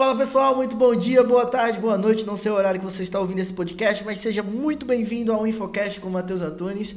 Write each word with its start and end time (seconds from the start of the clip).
Fala 0.00 0.16
pessoal, 0.16 0.56
muito 0.56 0.74
bom 0.74 0.94
dia, 0.94 1.22
boa 1.22 1.44
tarde, 1.44 1.78
boa 1.78 1.98
noite, 1.98 2.24
não 2.24 2.34
sei 2.34 2.50
o 2.50 2.54
horário 2.54 2.80
que 2.80 2.86
você 2.86 3.02
está 3.02 3.20
ouvindo 3.20 3.40
esse 3.40 3.52
podcast, 3.52 4.02
mas 4.02 4.16
seja 4.16 4.42
muito 4.42 4.86
bem-vindo 4.86 5.30
ao 5.30 5.46
Infocast 5.46 6.00
com 6.00 6.08
o 6.08 6.10
Matheus 6.10 6.40
Antunes. 6.40 6.96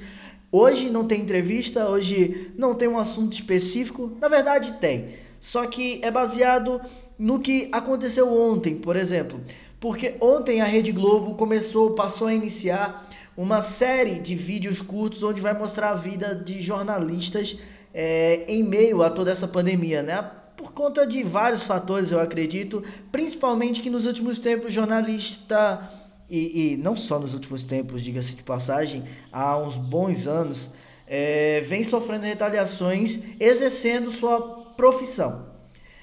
Hoje 0.50 0.90
não 0.90 1.06
tem 1.06 1.20
entrevista, 1.20 1.90
hoje 1.90 2.54
não 2.58 2.74
tem 2.74 2.88
um 2.88 2.98
assunto 2.98 3.34
específico, 3.34 4.16
na 4.22 4.30
verdade 4.30 4.72
tem, 4.80 5.16
só 5.42 5.68
que 5.68 6.00
é 6.02 6.10
baseado 6.10 6.80
no 7.20 7.42
que 7.42 7.68
aconteceu 7.74 8.34
ontem, 8.34 8.78
por 8.78 8.96
exemplo, 8.96 9.42
porque 9.82 10.16
ontem 10.22 10.62
a 10.62 10.66
Rede 10.66 10.94
Globo 10.94 11.36
começou, 11.36 11.96
passou 11.96 12.28
a 12.28 12.34
iniciar 12.34 13.10
uma 13.36 13.62
série 13.62 14.22
de 14.22 14.34
vídeos 14.34 14.82
curtos 14.82 15.24
onde 15.24 15.42
vai 15.42 15.54
mostrar 15.54 15.90
a 15.90 15.96
vida 15.96 16.34
de 16.34 16.62
jornalistas 16.62 17.60
é, 17.94 18.46
em 18.48 18.64
meio 18.64 19.04
a 19.04 19.10
toda 19.10 19.30
essa 19.30 19.46
pandemia, 19.46 20.02
né? 20.02 20.42
Conta 20.74 21.06
de 21.06 21.24
vários 21.24 21.64
fatores, 21.64 22.12
eu 22.12 22.20
acredito, 22.20 22.84
principalmente 23.12 23.82
que 23.82 23.90
nos 23.90 24.06
últimos 24.06 24.40
tempos 24.40 24.74
jornalista 24.74 25.90
e, 26.30 26.74
e 26.74 26.78
não 26.78 26.96
só 26.96 27.20
nos 27.20 27.34
últimos 27.34 27.64
tempos, 27.64 28.02
diga-se 28.02 28.34
de 28.34 28.44
passagem, 28.44 29.04
há 29.32 29.58
uns 29.58 29.76
bons 29.76 30.26
anos, 30.26 30.70
é, 31.08 31.62
vem 31.62 31.84
sofrendo 31.84 32.26
retaliações 32.26 33.20
exercendo 33.40 34.10
sua 34.10 34.42
profissão. 34.76 35.54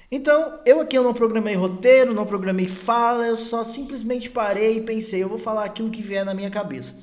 Então, 0.09 0.59
eu 0.65 0.79
aqui 0.79 0.97
eu 0.97 1.03
não 1.03 1.13
programei 1.13 1.55
roteiro, 1.55 2.13
não 2.13 2.25
programei 2.25 2.67
fala, 2.67 3.25
eu 3.25 3.37
só 3.37 3.63
simplesmente 3.63 4.29
parei 4.29 4.77
e 4.77 4.81
pensei, 4.81 5.23
eu 5.23 5.29
vou 5.29 5.37
falar 5.37 5.65
aquilo 5.65 5.89
que 5.89 6.01
vier 6.01 6.25
na 6.25 6.33
minha 6.33 6.49
cabeça. 6.49 6.95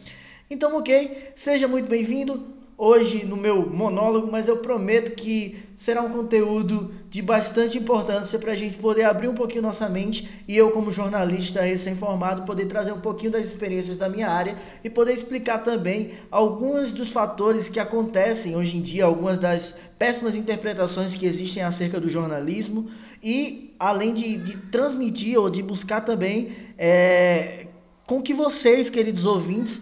Então, 0.50 0.76
ok, 0.76 1.32
seja 1.34 1.66
muito 1.66 1.88
bem-vindo 1.88 2.57
hoje 2.78 3.26
no 3.26 3.36
meu 3.36 3.68
monólogo, 3.68 4.30
mas 4.30 4.46
eu 4.46 4.58
prometo 4.58 5.10
que 5.16 5.56
será 5.76 6.00
um 6.00 6.10
conteúdo 6.10 6.94
de 7.10 7.20
bastante 7.20 7.76
importância 7.76 8.38
para 8.38 8.52
a 8.52 8.54
gente 8.54 8.78
poder 8.78 9.02
abrir 9.02 9.26
um 9.26 9.34
pouquinho 9.34 9.62
nossa 9.62 9.88
mente 9.88 10.28
e 10.46 10.56
eu, 10.56 10.70
como 10.70 10.92
jornalista 10.92 11.60
recém-formado, 11.60 12.44
poder 12.44 12.66
trazer 12.66 12.92
um 12.92 13.00
pouquinho 13.00 13.32
das 13.32 13.48
experiências 13.48 13.96
da 13.96 14.08
minha 14.08 14.28
área 14.28 14.56
e 14.84 14.88
poder 14.88 15.12
explicar 15.12 15.58
também 15.58 16.12
alguns 16.30 16.92
dos 16.92 17.10
fatores 17.10 17.68
que 17.68 17.80
acontecem 17.80 18.54
hoje 18.54 18.76
em 18.76 18.80
dia, 18.80 19.04
algumas 19.04 19.38
das 19.38 19.74
péssimas 19.98 20.36
interpretações 20.36 21.16
que 21.16 21.26
existem 21.26 21.64
acerca 21.64 21.98
do 21.98 22.08
jornalismo 22.08 22.88
e 23.20 23.74
além 23.76 24.14
de, 24.14 24.36
de 24.36 24.56
transmitir 24.70 25.36
ou 25.36 25.50
de 25.50 25.64
buscar 25.64 26.02
também 26.02 26.52
é, 26.78 27.66
com 28.06 28.22
que 28.22 28.32
vocês, 28.32 28.88
queridos 28.88 29.24
ouvintes, 29.24 29.80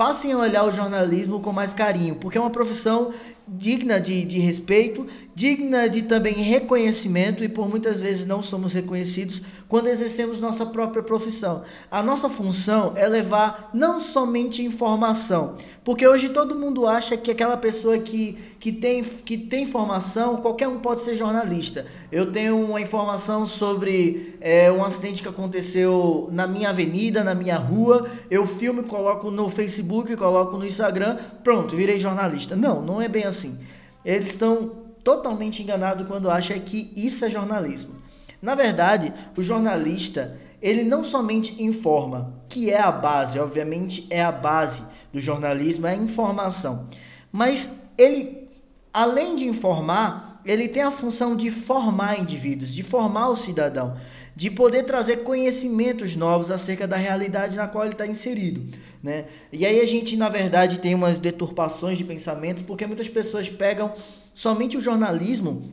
passem 0.00 0.32
a 0.32 0.38
olhar 0.38 0.64
o 0.64 0.70
jornalismo 0.70 1.40
com 1.40 1.52
mais 1.52 1.74
carinho, 1.74 2.14
porque 2.14 2.38
é 2.38 2.40
uma 2.40 2.48
profissão 2.48 3.12
digna 3.46 4.00
de, 4.00 4.24
de 4.24 4.38
respeito, 4.38 5.06
digna 5.40 5.88
de 5.88 6.02
também 6.02 6.34
reconhecimento 6.34 7.42
e 7.42 7.48
por 7.48 7.66
muitas 7.66 7.98
vezes 7.98 8.26
não 8.26 8.42
somos 8.42 8.74
reconhecidos 8.74 9.40
quando 9.66 9.86
exercemos 9.86 10.38
nossa 10.38 10.66
própria 10.66 11.02
profissão. 11.02 11.62
A 11.90 12.02
nossa 12.02 12.28
função 12.28 12.92
é 12.94 13.08
levar 13.08 13.70
não 13.72 14.02
somente 14.02 14.62
informação, 14.62 15.56
porque 15.82 16.06
hoje 16.06 16.28
todo 16.28 16.58
mundo 16.58 16.86
acha 16.86 17.16
que 17.16 17.30
aquela 17.30 17.56
pessoa 17.56 17.98
que, 17.98 18.36
que, 18.58 18.70
tem, 18.70 19.02
que 19.02 19.38
tem 19.38 19.62
informação, 19.62 20.36
qualquer 20.36 20.68
um 20.68 20.78
pode 20.78 21.00
ser 21.00 21.16
jornalista. 21.16 21.86
Eu 22.12 22.30
tenho 22.30 22.62
uma 22.62 22.78
informação 22.78 23.46
sobre 23.46 24.36
é, 24.42 24.70
um 24.70 24.84
acidente 24.84 25.22
que 25.22 25.28
aconteceu 25.30 26.28
na 26.30 26.46
minha 26.46 26.68
avenida, 26.68 27.24
na 27.24 27.34
minha 27.34 27.56
rua, 27.56 28.10
eu 28.30 28.46
filmo, 28.46 28.82
coloco 28.82 29.30
no 29.30 29.48
Facebook, 29.48 30.14
coloco 30.16 30.58
no 30.58 30.66
Instagram, 30.66 31.16
pronto, 31.42 31.74
virei 31.74 31.98
jornalista. 31.98 32.54
Não, 32.54 32.82
não 32.82 33.00
é 33.00 33.08
bem 33.08 33.24
assim. 33.24 33.58
Eles 34.04 34.28
estão 34.28 34.89
totalmente 35.10 35.60
enganados 35.60 36.06
quando 36.06 36.30
acham 36.30 36.60
que 36.60 36.92
isso 36.94 37.24
é 37.24 37.30
jornalismo. 37.30 37.94
Na 38.40 38.54
verdade, 38.54 39.12
o 39.36 39.42
jornalista, 39.42 40.38
ele 40.62 40.84
não 40.84 41.02
somente 41.02 41.60
informa, 41.60 42.32
que 42.48 42.70
é 42.70 42.80
a 42.80 42.92
base, 42.92 43.38
obviamente 43.38 44.06
é 44.08 44.22
a 44.22 44.30
base 44.30 44.82
do 45.12 45.18
jornalismo 45.18 45.88
é 45.88 45.90
a 45.90 45.96
informação. 45.96 46.86
Mas 47.32 47.70
ele, 47.98 48.48
além 48.92 49.34
de 49.34 49.46
informar, 49.46 50.40
ele 50.44 50.68
tem 50.68 50.82
a 50.82 50.92
função 50.92 51.36
de 51.36 51.50
formar 51.50 52.20
indivíduos, 52.20 52.72
de 52.72 52.84
formar 52.84 53.30
o 53.30 53.36
cidadão, 53.36 53.96
de 54.36 54.48
poder 54.48 54.84
trazer 54.84 55.24
conhecimentos 55.24 56.14
novos 56.14 56.52
acerca 56.52 56.86
da 56.86 56.96
realidade 56.96 57.56
na 57.56 57.66
qual 57.66 57.84
ele 57.84 57.94
está 57.94 58.06
inserido. 58.06 58.78
Né? 59.02 59.24
E 59.52 59.66
aí 59.66 59.80
a 59.80 59.86
gente, 59.86 60.16
na 60.16 60.28
verdade, 60.28 60.78
tem 60.78 60.94
umas 60.94 61.18
deturpações 61.18 61.98
de 61.98 62.04
pensamentos, 62.04 62.62
porque 62.62 62.86
muitas 62.86 63.08
pessoas 63.08 63.48
pegam 63.48 63.92
somente 64.40 64.74
o 64.74 64.80
jornalismo 64.80 65.70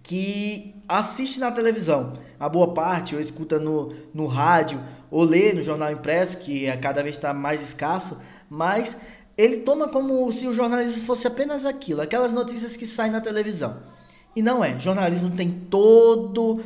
que 0.00 0.80
assiste 0.88 1.40
na 1.40 1.50
televisão. 1.50 2.12
A 2.38 2.48
boa 2.48 2.72
parte, 2.72 3.16
ou 3.16 3.20
escuta 3.20 3.58
no, 3.58 3.92
no 4.14 4.26
rádio, 4.26 4.80
ou 5.10 5.24
lê 5.24 5.52
no 5.52 5.60
jornal 5.60 5.90
impresso, 5.90 6.36
que 6.36 6.66
é 6.66 6.76
cada 6.76 7.02
vez 7.02 7.16
está 7.16 7.34
mais 7.34 7.60
escasso, 7.60 8.16
mas 8.48 8.96
ele 9.36 9.56
toma 9.62 9.88
como 9.88 10.32
se 10.32 10.46
o 10.46 10.52
jornalismo 10.52 11.02
fosse 11.02 11.26
apenas 11.26 11.64
aquilo, 11.64 12.00
aquelas 12.00 12.32
notícias 12.32 12.76
que 12.76 12.86
saem 12.86 13.10
na 13.10 13.20
televisão. 13.20 13.78
E 14.36 14.40
não 14.40 14.64
é. 14.64 14.78
Jornalismo 14.78 15.32
tem 15.32 15.50
todo 15.68 16.62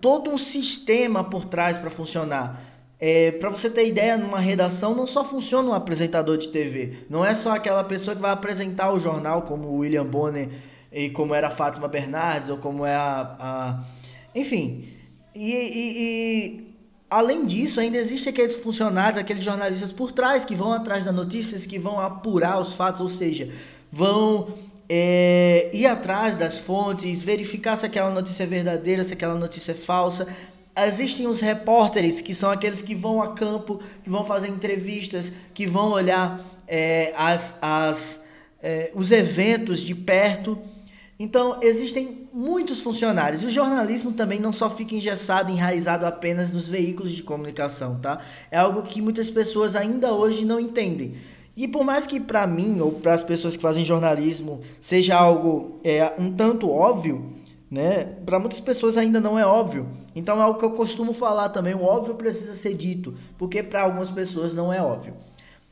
todo 0.00 0.30
um 0.30 0.38
sistema 0.38 1.22
por 1.22 1.44
trás 1.44 1.76
para 1.76 1.90
funcionar. 1.90 2.71
É, 3.04 3.32
para 3.32 3.50
você 3.50 3.68
ter 3.68 3.88
ideia, 3.88 4.16
numa 4.16 4.38
redação 4.38 4.94
não 4.94 5.08
só 5.08 5.24
funciona 5.24 5.68
um 5.68 5.72
apresentador 5.72 6.38
de 6.38 6.46
TV, 6.50 6.98
não 7.10 7.26
é 7.26 7.34
só 7.34 7.50
aquela 7.50 7.82
pessoa 7.82 8.14
que 8.14 8.22
vai 8.22 8.30
apresentar 8.30 8.92
o 8.92 9.00
jornal, 9.00 9.42
como 9.42 9.66
o 9.66 9.78
William 9.78 10.06
Bonner 10.06 10.48
e 10.92 11.10
como 11.10 11.34
era 11.34 11.48
a 11.48 11.50
Fátima 11.50 11.88
Bernardes, 11.88 12.48
ou 12.48 12.58
como 12.58 12.86
é 12.86 12.94
a. 12.94 13.36
a 13.40 13.84
enfim. 14.32 14.88
E, 15.34 15.50
e, 15.50 15.98
e 15.98 16.72
Além 17.10 17.44
disso, 17.44 17.78
ainda 17.78 17.98
existem 17.98 18.32
aqueles 18.32 18.54
funcionários, 18.54 19.18
aqueles 19.18 19.44
jornalistas 19.44 19.92
por 19.92 20.12
trás 20.12 20.46
que 20.46 20.54
vão 20.54 20.72
atrás 20.72 21.04
das 21.04 21.14
notícias, 21.14 21.66
que 21.66 21.78
vão 21.78 22.00
apurar 22.00 22.58
os 22.58 22.72
fatos, 22.72 23.02
ou 23.02 23.08
seja, 23.10 23.50
vão 23.90 24.54
é, 24.88 25.68
ir 25.74 25.86
atrás 25.86 26.36
das 26.36 26.58
fontes, 26.58 27.20
verificar 27.20 27.76
se 27.76 27.84
aquela 27.84 28.08
notícia 28.08 28.44
é 28.44 28.46
verdadeira, 28.46 29.04
se 29.04 29.12
aquela 29.12 29.34
notícia 29.34 29.72
é 29.72 29.74
falsa. 29.74 30.26
Existem 30.74 31.26
os 31.26 31.40
repórteres, 31.40 32.20
que 32.22 32.34
são 32.34 32.50
aqueles 32.50 32.80
que 32.80 32.94
vão 32.94 33.20
a 33.20 33.34
campo, 33.34 33.80
que 34.02 34.08
vão 34.08 34.24
fazer 34.24 34.48
entrevistas, 34.48 35.30
que 35.52 35.66
vão 35.66 35.90
olhar 35.90 36.40
é, 36.66 37.12
as, 37.14 37.56
as, 37.60 38.20
é, 38.62 38.90
os 38.94 39.12
eventos 39.12 39.80
de 39.80 39.94
perto. 39.94 40.58
Então, 41.18 41.58
existem 41.60 42.26
muitos 42.32 42.80
funcionários. 42.80 43.42
E 43.42 43.46
o 43.46 43.50
jornalismo 43.50 44.12
também 44.12 44.40
não 44.40 44.52
só 44.52 44.70
fica 44.70 44.94
engessado, 44.94 45.52
enraizado 45.52 46.06
apenas 46.06 46.50
nos 46.50 46.66
veículos 46.66 47.12
de 47.12 47.22
comunicação, 47.22 47.98
tá? 48.00 48.20
É 48.50 48.56
algo 48.56 48.82
que 48.82 49.02
muitas 49.02 49.30
pessoas 49.30 49.76
ainda 49.76 50.14
hoje 50.14 50.44
não 50.44 50.58
entendem. 50.58 51.16
E 51.54 51.68
por 51.68 51.84
mais 51.84 52.06
que 52.06 52.18
para 52.18 52.46
mim 52.46 52.80
ou 52.80 52.92
para 52.92 53.12
as 53.12 53.22
pessoas 53.22 53.56
que 53.56 53.62
fazem 53.62 53.84
jornalismo 53.84 54.62
seja 54.80 55.16
algo 55.16 55.80
é, 55.84 56.14
um 56.18 56.32
tanto 56.32 56.70
óbvio, 56.70 57.30
né? 57.70 58.04
Para 58.24 58.38
muitas 58.38 58.60
pessoas 58.60 58.96
ainda 58.96 59.20
não 59.20 59.38
é 59.38 59.44
óbvio. 59.44 59.86
Então 60.14 60.38
é 60.38 60.42
algo 60.42 60.58
que 60.58 60.64
eu 60.64 60.70
costumo 60.72 61.12
falar 61.12 61.48
também. 61.48 61.74
O 61.74 61.82
óbvio 61.82 62.14
precisa 62.14 62.54
ser 62.54 62.74
dito, 62.74 63.14
porque 63.38 63.62
para 63.62 63.82
algumas 63.82 64.10
pessoas 64.10 64.52
não 64.54 64.72
é 64.72 64.82
óbvio. 64.82 65.14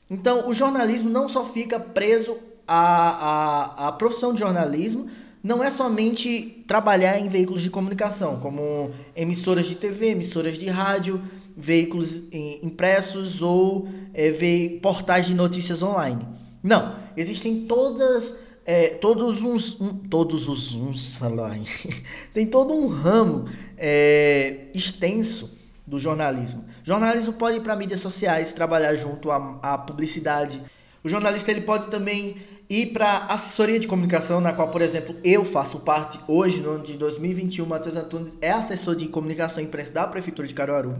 Então 0.09 0.49
o 0.49 0.55
jornalismo 0.55 1.09
não 1.09 1.29
só 1.29 1.45
fica 1.45 1.79
preso 1.79 2.37
à, 2.67 3.85
à, 3.85 3.89
à 3.89 3.93
profissão 3.93 4.33
de 4.33 4.41
jornalismo, 4.41 5.09
não 5.43 5.65
é 5.65 5.71
somente 5.71 6.65
trabalhar 6.67 7.19
em 7.19 7.29
veículos 7.29 7.63
de 7.63 7.71
comunicação, 7.71 8.39
como 8.41 8.91
emissoras 9.17 9.67
de 9.67 9.75
TV, 9.75 10.11
emissoras 10.11 10.59
de 10.59 10.69
rádio, 10.69 11.23
veículos 11.57 12.21
impressos 12.63 13.41
ou 13.41 13.89
é, 14.13 14.79
portais 14.83 15.27
de 15.27 15.35
notícias 15.35 15.83
online. 15.83 16.27
Não, 16.63 16.97
existem 17.17 17.63
todas, 17.63 18.35
é, 18.67 18.89
todos 18.89 19.43
uns, 19.43 19.81
um, 19.81 19.95
todos 19.97 20.47
os 20.49 20.75
uns, 20.75 21.19
tem 22.35 22.47
todo 22.47 22.75
um 22.75 22.89
ramo 22.89 23.47
é, 23.81 24.67
extenso 24.75 25.59
do 25.87 25.99
jornalismo. 25.99 26.65
Jornalismo 26.85 27.33
pode 27.33 27.57
ir 27.57 27.61
para 27.61 27.75
mídias 27.75 28.01
sociais, 28.01 28.53
trabalhar 28.53 28.95
junto 28.95 29.31
à, 29.31 29.59
à 29.63 29.79
publicidade. 29.79 30.63
O 31.03 31.09
jornalista 31.09 31.51
ele 31.51 31.63
pode 31.63 31.89
também 31.89 32.37
e 32.71 32.87
para 32.87 33.25
assessoria 33.25 33.81
de 33.81 33.89
comunicação, 33.89 34.41
na 34.41 34.53
qual, 34.53 34.69
por 34.69 34.81
exemplo, 34.81 35.17
eu 35.25 35.45
faço 35.45 35.81
parte 35.81 36.21
hoje, 36.29 36.61
no 36.61 36.71
ano 36.71 36.85
de 36.85 36.97
2021, 36.97 37.67
Matheus 37.67 37.97
Antunes 37.97 38.33
é 38.41 38.53
assessor 38.53 38.95
de 38.95 39.09
comunicação 39.09 39.61
e 39.61 39.67
imprensa 39.67 39.93
da 39.93 40.07
Prefeitura 40.07 40.47
de 40.47 40.55
Caruaru. 40.55 40.97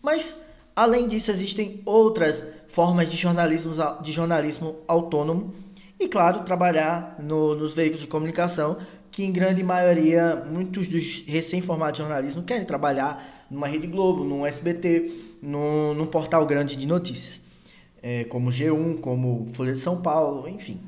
Mas, 0.00 0.34
além 0.74 1.06
disso, 1.06 1.30
existem 1.30 1.82
outras 1.84 2.42
formas 2.68 3.10
de 3.10 3.18
jornalismo, 3.18 3.74
de 4.02 4.12
jornalismo 4.12 4.76
autônomo 4.88 5.52
e, 6.00 6.08
claro, 6.08 6.40
trabalhar 6.40 7.16
no, 7.18 7.54
nos 7.54 7.74
veículos 7.74 8.00
de 8.00 8.08
comunicação, 8.08 8.78
que 9.14 9.24
em 9.24 9.32
grande 9.32 9.62
maioria, 9.62 10.44
muitos 10.50 10.88
dos 10.88 11.24
recém-formados 11.26 11.94
de 11.94 11.98
jornalismo 12.00 12.42
querem 12.42 12.66
trabalhar 12.66 13.46
numa 13.50 13.68
Rede 13.68 13.86
Globo, 13.86 14.24
num 14.24 14.44
SBT, 14.44 15.36
num, 15.40 15.94
num 15.94 16.06
portal 16.06 16.44
grande 16.44 16.74
de 16.76 16.86
notícias 16.86 17.44
é, 18.04 18.24
como 18.24 18.50
G1, 18.50 19.00
como 19.00 19.48
Folha 19.54 19.72
de 19.72 19.78
São 19.78 20.02
Paulo, 20.02 20.46
enfim. 20.46 20.78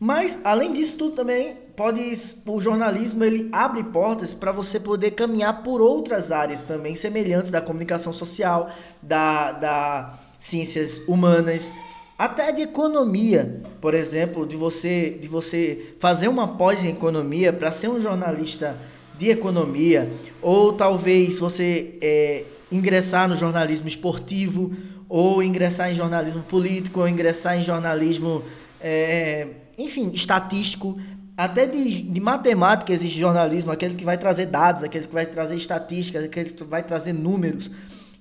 Mas, 0.00 0.36
além 0.42 0.72
disso 0.72 0.96
tudo 0.96 1.14
também, 1.14 1.54
pode 1.76 2.00
o 2.44 2.60
jornalismo 2.60 3.22
ele 3.22 3.48
abre 3.52 3.84
portas 3.84 4.34
para 4.34 4.50
você 4.50 4.80
poder 4.80 5.12
caminhar 5.12 5.62
por 5.62 5.80
outras 5.80 6.32
áreas 6.32 6.62
também 6.62 6.96
semelhantes 6.96 7.52
da 7.52 7.60
comunicação 7.60 8.12
social, 8.12 8.70
da, 9.00 9.52
da 9.52 10.18
ciências 10.40 10.98
humanas, 11.06 11.70
até 12.18 12.52
de 12.52 12.62
economia, 12.62 13.62
por 13.80 13.94
exemplo, 13.94 14.46
de 14.46 14.56
você 14.56 15.18
de 15.20 15.28
você 15.28 15.94
fazer 15.98 16.28
uma 16.28 16.56
pós 16.56 16.84
em 16.84 16.90
economia 16.90 17.52
para 17.52 17.72
ser 17.72 17.88
um 17.88 18.00
jornalista 18.00 18.76
de 19.18 19.30
economia, 19.30 20.10
ou 20.40 20.72
talvez 20.72 21.38
você 21.38 21.98
é, 22.00 22.44
ingressar 22.70 23.28
no 23.28 23.36
jornalismo 23.36 23.86
esportivo, 23.86 24.72
ou 25.08 25.42
ingressar 25.42 25.90
em 25.90 25.94
jornalismo 25.94 26.42
político, 26.42 27.00
ou 27.00 27.08
ingressar 27.08 27.58
em 27.58 27.62
jornalismo, 27.62 28.42
é, 28.80 29.46
enfim, 29.76 30.10
estatístico. 30.12 30.98
Até 31.36 31.66
de, 31.66 32.02
de 32.02 32.20
matemática 32.20 32.92
existe 32.92 33.18
jornalismo, 33.18 33.70
aquele 33.70 33.94
que 33.94 34.04
vai 34.04 34.18
trazer 34.18 34.46
dados, 34.46 34.82
aquele 34.82 35.06
que 35.06 35.14
vai 35.14 35.26
trazer 35.26 35.56
estatísticas, 35.56 36.24
aquele 36.24 36.50
que 36.50 36.64
vai 36.64 36.82
trazer 36.82 37.12
números. 37.12 37.70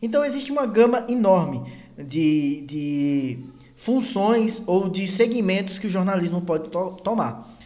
Então 0.01 0.25
existe 0.25 0.51
uma 0.51 0.65
gama 0.65 1.05
enorme 1.07 1.71
de, 1.97 2.61
de 2.61 3.39
funções 3.81 4.61
ou 4.67 4.87
de 4.87 5.07
segmentos 5.07 5.79
que 5.79 5.87
o 5.87 5.89
jornalismo 5.89 6.41
pode 6.41 6.69
to 6.69 6.97
tomar. 7.03 7.57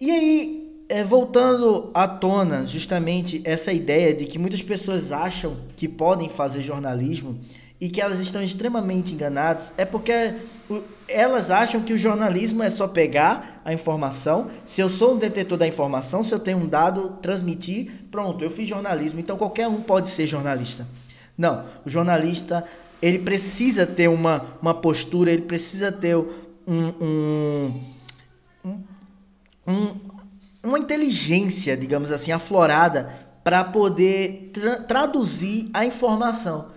E 0.00 0.10
aí, 0.10 0.84
é, 0.88 1.04
voltando 1.04 1.88
à 1.94 2.08
tona 2.08 2.66
justamente 2.66 3.40
essa 3.44 3.72
ideia 3.72 4.12
de 4.12 4.24
que 4.24 4.38
muitas 4.38 4.60
pessoas 4.60 5.12
acham 5.12 5.56
que 5.76 5.86
podem 5.86 6.28
fazer 6.28 6.62
jornalismo 6.62 7.38
e 7.80 7.88
que 7.88 8.00
elas 8.00 8.18
estão 8.18 8.42
extremamente 8.42 9.14
enganadas, 9.14 9.72
é 9.78 9.84
porque 9.84 10.34
elas 11.06 11.48
acham 11.48 11.80
que 11.80 11.92
o 11.92 11.98
jornalismo 11.98 12.62
é 12.64 12.68
só 12.68 12.88
pegar 12.88 13.62
a 13.64 13.72
informação. 13.72 14.50
Se 14.66 14.80
eu 14.80 14.88
sou 14.88 15.14
um 15.14 15.18
detetor 15.18 15.56
da 15.56 15.66
informação, 15.66 16.24
se 16.24 16.34
eu 16.34 16.40
tenho 16.40 16.58
um 16.58 16.66
dado, 16.66 17.18
transmitir, 17.22 17.88
pronto, 18.10 18.42
eu 18.42 18.50
fiz 18.50 18.68
jornalismo. 18.68 19.20
Então 19.20 19.38
qualquer 19.38 19.68
um 19.68 19.80
pode 19.80 20.08
ser 20.08 20.26
jornalista. 20.26 20.86
Não, 21.38 21.66
o 21.86 21.88
jornalista 21.88 22.66
ele 23.02 23.18
precisa 23.18 23.86
ter 23.86 24.08
uma, 24.08 24.56
uma 24.60 24.74
postura, 24.74 25.32
ele 25.32 25.42
precisa 25.42 25.90
ter 25.90 26.16
um, 26.16 26.28
um, 26.66 27.80
um, 29.66 29.94
uma 30.62 30.78
inteligência, 30.78 31.76
digamos 31.76 32.12
assim, 32.12 32.32
aflorada 32.32 33.28
para 33.42 33.64
poder 33.64 34.50
tra 34.52 34.80
traduzir 34.82 35.70
a 35.72 35.84
informação. 35.84 36.68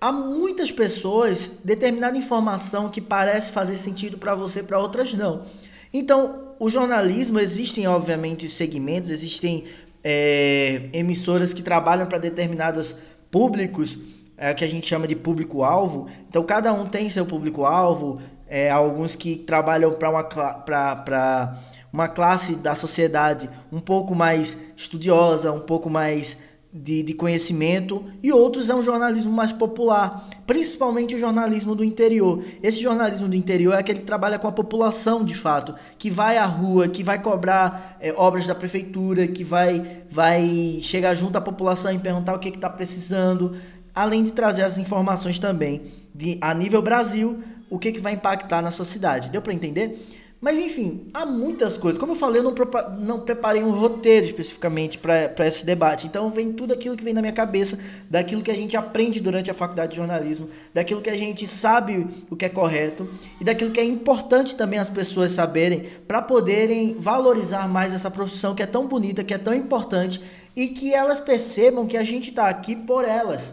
Há 0.00 0.12
muitas 0.12 0.70
pessoas, 0.70 1.50
determinada 1.64 2.16
informação 2.16 2.88
que 2.88 3.00
parece 3.00 3.50
fazer 3.50 3.76
sentido 3.76 4.18
para 4.18 4.34
você, 4.34 4.62
para 4.62 4.78
outras 4.78 5.12
não. 5.12 5.44
Então, 5.92 6.54
o 6.58 6.68
jornalismo, 6.70 7.38
existem 7.38 7.86
obviamente 7.86 8.48
segmentos, 8.48 9.10
existem 9.10 9.64
é, 10.02 10.88
emissoras 10.92 11.52
que 11.52 11.62
trabalham 11.62 12.06
para 12.06 12.18
determinados 12.18 12.94
públicos, 13.30 13.98
é, 14.38 14.54
que 14.54 14.64
a 14.64 14.68
gente 14.68 14.86
chama 14.86 15.08
de 15.08 15.16
público-alvo. 15.16 16.06
Então, 16.28 16.42
cada 16.44 16.72
um 16.72 16.86
tem 16.86 17.10
seu 17.10 17.26
público-alvo. 17.26 18.20
É, 18.46 18.70
alguns 18.70 19.14
que 19.14 19.36
trabalham 19.36 19.92
para 19.92 20.08
uma, 20.08 20.24
pra, 20.24 21.58
uma 21.92 22.08
classe 22.08 22.54
da 22.54 22.74
sociedade 22.74 23.50
um 23.70 23.80
pouco 23.80 24.14
mais 24.14 24.56
estudiosa, 24.76 25.52
um 25.52 25.60
pouco 25.60 25.90
mais 25.90 26.38
de, 26.72 27.02
de 27.02 27.14
conhecimento, 27.14 28.04
e 28.22 28.30
outros 28.30 28.68
é 28.68 28.74
um 28.74 28.82
jornalismo 28.82 29.32
mais 29.32 29.52
popular, 29.52 30.28
principalmente 30.46 31.14
o 31.14 31.18
jornalismo 31.18 31.74
do 31.74 31.82
interior. 31.82 32.44
Esse 32.62 32.80
jornalismo 32.80 33.26
do 33.26 33.34
interior 33.34 33.72
é 33.72 33.78
aquele 33.78 34.00
que 34.00 34.04
trabalha 34.04 34.38
com 34.38 34.46
a 34.46 34.52
população 34.52 35.24
de 35.24 35.34
fato, 35.34 35.74
que 35.98 36.10
vai 36.10 36.36
à 36.36 36.44
rua, 36.44 36.86
que 36.88 37.02
vai 37.02 37.20
cobrar 37.20 37.96
é, 38.00 38.12
obras 38.12 38.46
da 38.46 38.54
prefeitura, 38.54 39.26
que 39.26 39.42
vai, 39.42 40.02
vai 40.10 40.78
chegar 40.82 41.14
junto 41.14 41.36
à 41.36 41.40
população 41.40 41.92
e 41.92 41.98
perguntar 41.98 42.34
o 42.34 42.38
que 42.38 42.50
está 42.50 42.68
precisando, 42.68 43.56
além 43.98 44.22
de 44.22 44.30
trazer 44.30 44.62
as 44.62 44.78
informações 44.78 45.40
também 45.40 45.82
de, 46.14 46.38
a 46.40 46.54
nível 46.54 46.80
Brasil, 46.80 47.42
o 47.68 47.80
que, 47.80 47.90
que 47.90 47.98
vai 47.98 48.12
impactar 48.12 48.62
na 48.62 48.70
sua 48.70 48.84
cidade. 48.84 49.28
Deu 49.28 49.42
para 49.42 49.52
entender? 49.52 50.06
Mas 50.40 50.56
enfim, 50.56 51.10
há 51.12 51.26
muitas 51.26 51.76
coisas. 51.76 51.98
Como 51.98 52.12
eu 52.12 52.16
falei, 52.16 52.40
eu 52.40 52.44
não, 52.44 52.54
não 52.96 53.20
preparei 53.22 53.60
um 53.60 53.72
roteiro 53.72 54.24
especificamente 54.26 54.96
para 54.96 55.48
esse 55.48 55.66
debate. 55.66 56.06
Então 56.06 56.30
vem 56.30 56.52
tudo 56.52 56.72
aquilo 56.72 56.96
que 56.96 57.02
vem 57.02 57.12
na 57.12 57.20
minha 57.20 57.32
cabeça, 57.32 57.76
daquilo 58.08 58.40
que 58.40 58.52
a 58.52 58.54
gente 58.54 58.76
aprende 58.76 59.18
durante 59.18 59.50
a 59.50 59.54
faculdade 59.54 59.90
de 59.90 59.96
jornalismo, 59.96 60.48
daquilo 60.72 61.02
que 61.02 61.10
a 61.10 61.16
gente 61.16 61.44
sabe 61.44 62.06
o 62.30 62.36
que 62.36 62.44
é 62.44 62.48
correto 62.48 63.10
e 63.40 63.44
daquilo 63.44 63.72
que 63.72 63.80
é 63.80 63.84
importante 63.84 64.54
também 64.54 64.78
as 64.78 64.88
pessoas 64.88 65.32
saberem 65.32 65.88
para 66.06 66.22
poderem 66.22 66.94
valorizar 66.96 67.68
mais 67.68 67.92
essa 67.92 68.12
profissão 68.12 68.54
que 68.54 68.62
é 68.62 68.66
tão 68.66 68.86
bonita, 68.86 69.24
que 69.24 69.34
é 69.34 69.38
tão 69.38 69.52
importante 69.52 70.22
e 70.54 70.68
que 70.68 70.94
elas 70.94 71.18
percebam 71.18 71.84
que 71.84 71.96
a 71.96 72.04
gente 72.04 72.30
está 72.30 72.48
aqui 72.48 72.76
por 72.76 73.04
elas 73.04 73.52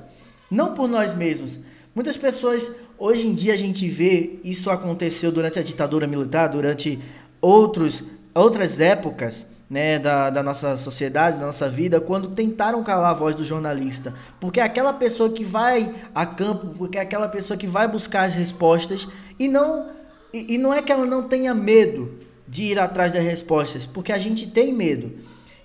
não 0.49 0.73
por 0.73 0.87
nós 0.87 1.13
mesmos. 1.13 1.59
Muitas 1.93 2.17
pessoas, 2.17 2.71
hoje 2.97 3.27
em 3.27 3.33
dia 3.33 3.53
a 3.53 3.57
gente 3.57 3.87
vê, 3.89 4.39
isso 4.43 4.69
aconteceu 4.69 5.31
durante 5.31 5.59
a 5.59 5.63
ditadura 5.63 6.07
militar, 6.07 6.47
durante 6.47 6.99
outros, 7.41 8.03
outras 8.33 8.79
épocas 8.79 9.47
né, 9.69 9.97
da, 9.97 10.29
da 10.29 10.43
nossa 10.43 10.77
sociedade, 10.77 11.37
da 11.39 11.45
nossa 11.45 11.69
vida, 11.69 11.99
quando 11.99 12.29
tentaram 12.29 12.83
calar 12.83 13.11
a 13.11 13.13
voz 13.13 13.35
do 13.35 13.43
jornalista. 13.43 14.13
Porque 14.39 14.59
é 14.59 14.63
aquela 14.63 14.93
pessoa 14.93 15.29
que 15.29 15.43
vai 15.43 15.93
a 16.13 16.25
campo, 16.25 16.67
porque 16.77 16.97
é 16.97 17.01
aquela 17.01 17.27
pessoa 17.27 17.57
que 17.57 17.67
vai 17.67 17.87
buscar 17.87 18.25
as 18.25 18.33
respostas 18.33 19.07
e 19.39 19.47
não, 19.47 19.89
e, 20.33 20.55
e 20.55 20.57
não 20.57 20.73
é 20.73 20.81
que 20.81 20.91
ela 20.91 21.05
não 21.05 21.23
tenha 21.23 21.53
medo 21.53 22.19
de 22.47 22.63
ir 22.63 22.79
atrás 22.79 23.11
das 23.11 23.23
respostas, 23.23 23.85
porque 23.85 24.11
a 24.11 24.17
gente 24.17 24.47
tem 24.47 24.71
medo. 24.71 25.11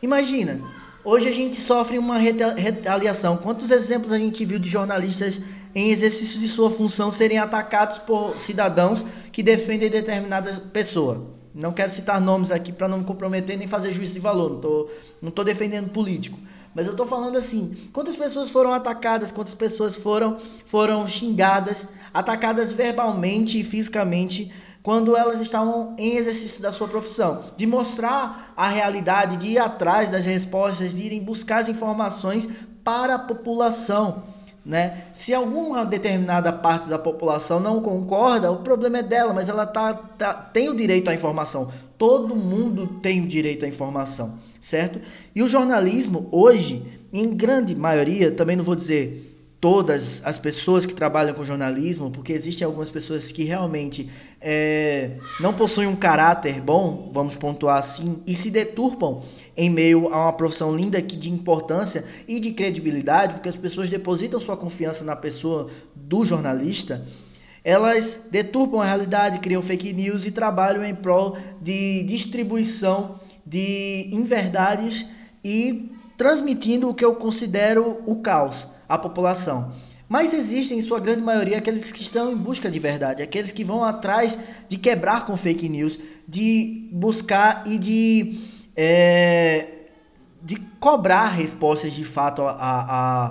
Imagina, 0.02 0.60
Hoje 1.02 1.28
a 1.28 1.32
gente 1.32 1.58
sofre 1.58 1.98
uma 1.98 2.18
retaliação. 2.18 3.38
Quantos 3.38 3.70
exemplos 3.70 4.12
a 4.12 4.18
gente 4.18 4.44
viu 4.44 4.58
de 4.58 4.68
jornalistas 4.68 5.40
em 5.74 5.90
exercício 5.90 6.38
de 6.38 6.46
sua 6.46 6.70
função 6.70 7.10
serem 7.10 7.38
atacados 7.38 7.96
por 7.96 8.38
cidadãos 8.38 9.04
que 9.32 9.42
defendem 9.42 9.88
determinada 9.88 10.62
pessoa? 10.72 11.26
Não 11.54 11.72
quero 11.72 11.90
citar 11.90 12.20
nomes 12.20 12.50
aqui 12.50 12.70
para 12.70 12.86
não 12.86 12.98
me 12.98 13.04
comprometer 13.04 13.56
nem 13.56 13.66
fazer 13.66 13.92
juízo 13.92 14.12
de 14.12 14.20
valor. 14.20 14.50
Não 14.50 14.56
estou 14.56 14.90
não 15.22 15.30
tô 15.30 15.42
defendendo 15.42 15.88
político. 15.88 16.38
Mas 16.74 16.84
eu 16.84 16.92
estou 16.92 17.06
falando 17.06 17.38
assim: 17.38 17.74
quantas 17.94 18.14
pessoas 18.14 18.50
foram 18.50 18.72
atacadas, 18.72 19.32
quantas 19.32 19.54
pessoas 19.54 19.96
foram, 19.96 20.36
foram 20.66 21.06
xingadas, 21.06 21.88
atacadas 22.12 22.72
verbalmente 22.72 23.58
e 23.58 23.64
fisicamente 23.64 24.52
quando 24.82 25.16
elas 25.16 25.40
estavam 25.40 25.94
em 25.98 26.16
exercício 26.16 26.62
da 26.62 26.72
sua 26.72 26.88
profissão, 26.88 27.44
de 27.56 27.66
mostrar 27.66 28.52
a 28.56 28.68
realidade, 28.68 29.36
de 29.36 29.48
ir 29.48 29.58
atrás 29.58 30.10
das 30.10 30.24
respostas, 30.24 30.94
de 30.94 31.02
irem 31.02 31.22
buscar 31.22 31.58
as 31.58 31.68
informações 31.68 32.48
para 32.82 33.16
a 33.16 33.18
população. 33.18 34.22
Né? 34.64 35.04
Se 35.14 35.32
alguma 35.32 35.84
determinada 35.84 36.52
parte 36.52 36.88
da 36.88 36.98
população 36.98 37.60
não 37.60 37.80
concorda, 37.80 38.50
o 38.50 38.58
problema 38.58 38.98
é 38.98 39.02
dela, 39.02 39.32
mas 39.32 39.48
ela 39.48 39.66
tá, 39.66 39.94
tá, 39.94 40.32
tem 40.34 40.68
o 40.68 40.76
direito 40.76 41.08
à 41.08 41.14
informação. 41.14 41.68
Todo 41.96 42.36
mundo 42.36 42.86
tem 43.02 43.24
o 43.24 43.28
direito 43.28 43.64
à 43.64 43.68
informação, 43.68 44.38
certo? 44.60 45.00
E 45.34 45.42
o 45.42 45.48
jornalismo, 45.48 46.28
hoje, 46.30 47.00
em 47.12 47.34
grande 47.34 47.74
maioria, 47.74 48.30
também 48.30 48.56
não 48.56 48.64
vou 48.64 48.76
dizer 48.76 49.29
todas 49.60 50.22
as 50.24 50.38
pessoas 50.38 50.86
que 50.86 50.94
trabalham 50.94 51.34
com 51.34 51.44
jornalismo, 51.44 52.10
porque 52.10 52.32
existem 52.32 52.64
algumas 52.64 52.88
pessoas 52.88 53.30
que 53.30 53.44
realmente 53.44 54.08
é, 54.40 55.18
não 55.38 55.52
possuem 55.52 55.86
um 55.86 55.94
caráter 55.94 56.62
bom, 56.62 57.10
vamos 57.12 57.36
pontuar 57.36 57.78
assim, 57.78 58.22
e 58.26 58.34
se 58.34 58.50
deturpam 58.50 59.22
em 59.54 59.68
meio 59.68 60.08
a 60.14 60.22
uma 60.22 60.32
profissão 60.32 60.74
linda 60.74 60.96
aqui 60.96 61.14
de 61.14 61.30
importância 61.30 62.04
e 62.26 62.40
de 62.40 62.52
credibilidade, 62.52 63.34
porque 63.34 63.50
as 63.50 63.56
pessoas 63.56 63.90
depositam 63.90 64.40
sua 64.40 64.56
confiança 64.56 65.04
na 65.04 65.14
pessoa 65.14 65.68
do 65.94 66.24
jornalista. 66.24 67.04
Elas 67.62 68.18
deturpam 68.30 68.80
a 68.80 68.86
realidade, 68.86 69.40
criam 69.40 69.60
fake 69.60 69.92
news 69.92 70.24
e 70.24 70.30
trabalham 70.30 70.82
em 70.82 70.94
prol 70.94 71.36
de 71.60 72.02
distribuição 72.04 73.16
de 73.44 74.08
inverdades 74.10 75.04
e 75.44 75.90
transmitindo 76.16 76.88
o 76.88 76.94
que 76.94 77.04
eu 77.04 77.14
considero 77.16 77.98
o 78.06 78.16
caos 78.22 78.66
a 78.90 78.98
população. 78.98 79.72
Mas 80.08 80.34
existem, 80.34 80.76
em 80.76 80.82
sua 80.82 80.98
grande 80.98 81.22
maioria, 81.22 81.58
aqueles 81.58 81.92
que 81.92 82.02
estão 82.02 82.32
em 82.32 82.36
busca 82.36 82.68
de 82.68 82.80
verdade, 82.80 83.22
aqueles 83.22 83.52
que 83.52 83.62
vão 83.62 83.84
atrás 83.84 84.36
de 84.68 84.76
quebrar 84.76 85.24
com 85.24 85.36
fake 85.36 85.68
news, 85.68 85.96
de 86.26 86.88
buscar 86.90 87.62
e 87.64 87.78
de, 87.78 88.40
é, 88.76 89.68
de 90.42 90.56
cobrar 90.80 91.28
respostas 91.28 91.92
de 91.92 92.04
fato 92.04 92.42
a, 92.42 92.50
a, 92.50 93.26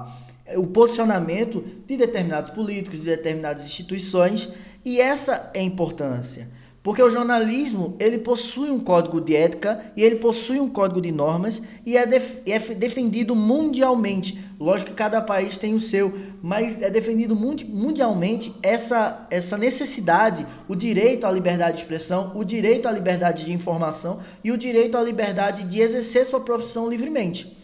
a, 0.53 0.57
o 0.57 0.67
posicionamento 0.67 1.65
de 1.85 1.97
determinados 1.97 2.51
políticos, 2.51 2.99
de 2.99 3.05
determinadas 3.05 3.65
instituições. 3.65 4.47
E 4.85 5.01
essa 5.01 5.51
é 5.53 5.59
a 5.59 5.63
importância. 5.63 6.47
Porque 6.81 7.01
o 7.01 7.11
jornalismo, 7.11 7.97
ele 7.99 8.17
possui 8.17 8.71
um 8.71 8.79
código 8.79 9.19
de 9.19 9.35
ética 9.35 9.91
e 9.97 10.03
ele 10.03 10.15
possui 10.15 10.61
um 10.61 10.69
código 10.69 11.01
de 11.01 11.11
normas 11.11 11.61
e 11.85 11.97
é, 11.97 12.05
def 12.05 12.37
é 12.45 12.57
defendido 12.73 13.35
mundialmente. 13.35 14.39
Lógico 14.57 14.91
que 14.91 14.95
cada 14.95 15.21
país 15.21 15.57
tem 15.57 15.73
o 15.73 15.81
seu, 15.81 16.13
mas 16.41 16.81
é 16.81 16.89
defendido 16.89 17.35
mundialmente 17.35 18.53
essa, 18.63 19.27
essa 19.29 19.57
necessidade, 19.57 20.45
o 20.69 20.75
direito 20.75 21.25
à 21.27 21.31
liberdade 21.31 21.77
de 21.77 21.83
expressão, 21.83 22.31
o 22.33 22.45
direito 22.45 22.87
à 22.87 22.91
liberdade 22.91 23.45
de 23.45 23.51
informação 23.51 24.19
e 24.41 24.49
o 24.49 24.57
direito 24.57 24.97
à 24.97 25.01
liberdade 25.01 25.63
de 25.63 25.81
exercer 25.81 26.25
sua 26.25 26.39
profissão 26.39 26.89
livremente. 26.89 27.57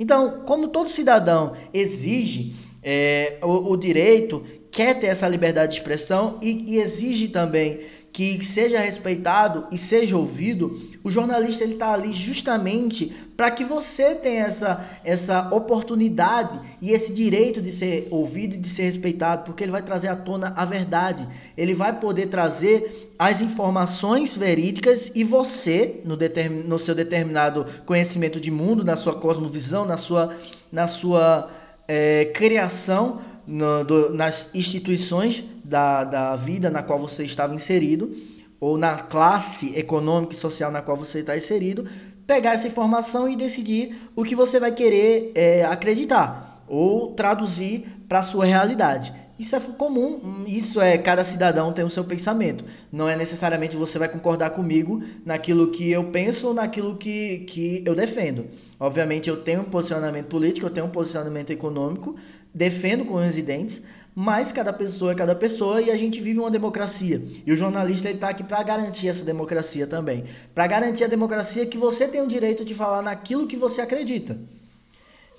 Então, 0.00 0.42
como 0.46 0.68
todo 0.68 0.88
cidadão 0.88 1.52
exige 1.74 2.54
é, 2.82 3.38
o, 3.42 3.72
o, 3.72 3.76
direito, 3.76 4.42
quer 4.70 4.98
ter 4.98 5.06
essa 5.06 5.28
liberdade 5.28 5.74
de 5.74 5.78
expressão 5.78 6.38
e, 6.42 6.74
e 6.74 6.80
exige 6.80 7.28
também 7.28 7.80
que 8.12 8.44
seja 8.44 8.78
respeitado 8.78 9.66
e 9.72 9.78
seja 9.78 10.18
ouvido, 10.18 10.78
o 11.02 11.10
jornalista 11.10 11.64
ele 11.64 11.72
está 11.72 11.94
ali 11.94 12.12
justamente 12.12 13.10
para 13.34 13.50
que 13.50 13.64
você 13.64 14.14
tenha 14.14 14.44
essa, 14.44 14.86
essa 15.02 15.48
oportunidade 15.50 16.60
e 16.80 16.92
esse 16.92 17.10
direito 17.10 17.62
de 17.62 17.72
ser 17.72 18.08
ouvido 18.10 18.54
e 18.54 18.58
de 18.58 18.68
ser 18.68 18.82
respeitado, 18.82 19.44
porque 19.44 19.64
ele 19.64 19.72
vai 19.72 19.82
trazer 19.82 20.08
à 20.08 20.16
tona 20.16 20.52
a 20.54 20.64
verdade, 20.66 21.26
ele 21.56 21.72
vai 21.72 21.98
poder 21.98 22.26
trazer 22.26 23.14
as 23.18 23.40
informações 23.40 24.36
verídicas 24.36 25.10
e 25.14 25.24
você, 25.24 26.00
no, 26.04 26.14
determin, 26.14 26.64
no 26.64 26.78
seu 26.78 26.94
determinado 26.94 27.66
conhecimento 27.86 28.38
de 28.38 28.50
mundo, 28.50 28.84
na 28.84 28.94
sua 28.94 29.14
cosmovisão, 29.14 29.86
na 29.86 29.96
sua, 29.96 30.36
na 30.70 30.86
sua 30.86 31.50
é, 31.88 32.26
criação, 32.26 33.20
no, 33.46 33.84
do, 33.84 34.14
nas 34.14 34.48
instituições 34.54 35.44
da, 35.64 36.04
da 36.04 36.36
vida 36.36 36.70
na 36.70 36.82
qual 36.82 36.98
você 36.98 37.24
estava 37.24 37.54
inserido, 37.54 38.14
ou 38.60 38.78
na 38.78 38.96
classe 38.96 39.72
econômica 39.76 40.34
e 40.34 40.36
social 40.36 40.70
na 40.70 40.82
qual 40.82 40.96
você 40.96 41.20
está 41.20 41.36
inserido, 41.36 41.86
pegar 42.26 42.54
essa 42.54 42.66
informação 42.66 43.28
e 43.28 43.36
decidir 43.36 44.10
o 44.14 44.22
que 44.22 44.36
você 44.36 44.60
vai 44.60 44.72
querer 44.72 45.32
é, 45.34 45.64
acreditar 45.64 46.64
ou 46.68 47.12
traduzir 47.12 47.84
para 48.08 48.20
a 48.20 48.22
sua 48.22 48.44
realidade. 48.44 49.12
Isso 49.38 49.56
é 49.56 49.60
comum, 49.60 50.44
isso 50.46 50.80
é 50.80 50.96
cada 50.96 51.24
cidadão 51.24 51.72
tem 51.72 51.84
o 51.84 51.90
seu 51.90 52.04
pensamento. 52.04 52.64
Não 52.92 53.08
é 53.08 53.16
necessariamente 53.16 53.74
você 53.74 53.98
vai 53.98 54.08
concordar 54.08 54.50
comigo 54.50 55.02
naquilo 55.24 55.72
que 55.72 55.90
eu 55.90 56.04
penso 56.04 56.48
ou 56.48 56.54
naquilo 56.54 56.96
que, 56.96 57.38
que 57.40 57.82
eu 57.84 57.94
defendo. 57.94 58.46
Obviamente 58.78 59.28
eu 59.28 59.38
tenho 59.38 59.62
um 59.62 59.64
posicionamento 59.64 60.26
político, 60.26 60.66
eu 60.66 60.70
tenho 60.70 60.86
um 60.86 60.90
posicionamento 60.90 61.50
econômico, 61.50 62.14
defendo 62.54 63.04
com 63.04 63.14
os 63.14 63.34
dentes, 63.36 63.82
mas 64.14 64.52
cada 64.52 64.72
pessoa 64.72 65.12
é 65.12 65.14
cada 65.14 65.34
pessoa 65.34 65.80
e 65.80 65.90
a 65.90 65.96
gente 65.96 66.20
vive 66.20 66.38
uma 66.38 66.50
democracia. 66.50 67.22
E 67.46 67.52
o 67.52 67.56
jornalista 67.56 68.10
está 68.10 68.28
aqui 68.28 68.44
para 68.44 68.62
garantir 68.62 69.08
essa 69.08 69.24
democracia 69.24 69.86
também. 69.86 70.24
Para 70.54 70.66
garantir 70.66 71.04
a 71.04 71.08
democracia 71.08 71.64
que 71.64 71.78
você 71.78 72.06
tem 72.06 72.20
o 72.20 72.28
direito 72.28 72.64
de 72.64 72.74
falar 72.74 73.00
naquilo 73.00 73.46
que 73.46 73.56
você 73.56 73.80
acredita. 73.80 74.38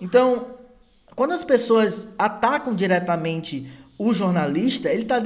Então, 0.01 0.47
quando 1.15 1.33
as 1.33 1.43
pessoas 1.43 2.07
atacam 2.17 2.73
diretamente 2.73 3.71
o 3.97 4.11
jornalista, 4.11 4.89
ele 4.89 5.03
está 5.03 5.21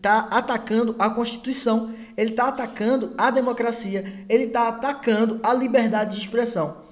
tá 0.00 0.28
atacando 0.30 0.96
a 0.98 1.10
Constituição, 1.10 1.92
ele 2.16 2.30
está 2.30 2.48
atacando 2.48 3.12
a 3.18 3.30
democracia, 3.30 4.24
ele 4.26 4.44
está 4.44 4.68
atacando 4.68 5.38
a 5.42 5.52
liberdade 5.52 6.16
de 6.16 6.22
expressão. 6.22 6.85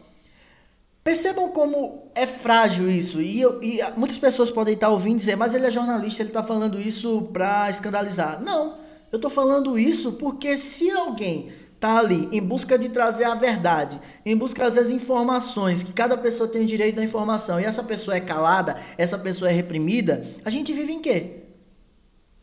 Percebam 1.05 1.51
como 1.51 2.09
é 2.15 2.27
frágil 2.27 2.91
isso. 2.91 3.21
E, 3.21 3.39
eu, 3.39 3.63
e 3.63 3.79
muitas 3.95 4.17
pessoas 4.17 4.51
podem 4.51 4.73
estar 4.73 4.89
ouvindo 4.89 5.19
dizer, 5.19 5.37
mas 5.37 5.53
ele 5.53 5.67
é 5.67 5.71
jornalista, 5.71 6.23
ele 6.23 6.31
está 6.31 6.43
falando 6.43 6.81
isso 6.81 7.29
para 7.31 7.69
escandalizar. 7.69 8.43
Não, 8.43 8.79
eu 9.13 9.17
estou 9.17 9.31
falando 9.31 9.79
isso 9.79 10.13
porque 10.13 10.57
se 10.57 10.91
alguém 10.91 11.53
está 11.75 11.99
ali 11.99 12.27
em 12.33 12.41
busca 12.41 12.79
de 12.79 12.89
trazer 12.89 13.25
a 13.25 13.35
verdade, 13.35 14.01
em 14.25 14.35
busca 14.35 14.71
das 14.71 14.89
informações, 14.89 15.83
que 15.83 15.93
cada 15.93 16.17
pessoa 16.17 16.49
tem 16.49 16.63
o 16.63 16.67
direito 16.67 16.97
da 16.97 17.05
informação, 17.05 17.61
e 17.61 17.65
essa 17.65 17.83
pessoa 17.83 18.17
é 18.17 18.21
calada, 18.21 18.79
essa 18.97 19.19
pessoa 19.19 19.51
é 19.51 19.53
reprimida, 19.53 20.25
a 20.43 20.49
gente 20.49 20.73
vive 20.73 20.95
em 20.95 21.01
quê? 21.01 21.43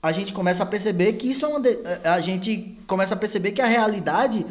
A 0.04 0.12
gente 0.12 0.32
começa 0.34 0.62
a 0.62 0.66
perceber 0.68 1.14
que 1.14 1.30
isso 1.30 1.46
é 1.46 1.48
uma. 1.48 1.60
De... 1.60 1.80
A 2.04 2.20
gente 2.20 2.78
começa 2.88 3.14
a 3.16 3.18
perceber 3.18 3.52
que 3.52 3.62
a 3.62 3.68
realidade 3.68 4.46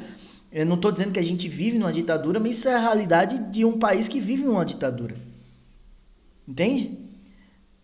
eu 0.53 0.67
não 0.67 0.75
estou 0.75 0.91
dizendo 0.91 1.13
que 1.13 1.19
a 1.19 1.23
gente 1.23 1.49
vive 1.49 1.79
numa 1.79 1.93
ditadura, 1.93 2.41
mas 2.41 2.57
isso 2.59 2.69
é 2.69 2.75
a 2.75 2.81
realidade 2.81 3.39
de 3.51 3.65
um 3.65 3.79
país 3.79 4.09
que 4.09 4.21
vive 4.21 4.43
numa 4.43 4.65
ditadura. 4.65 5.15
Entende? 6.47 6.99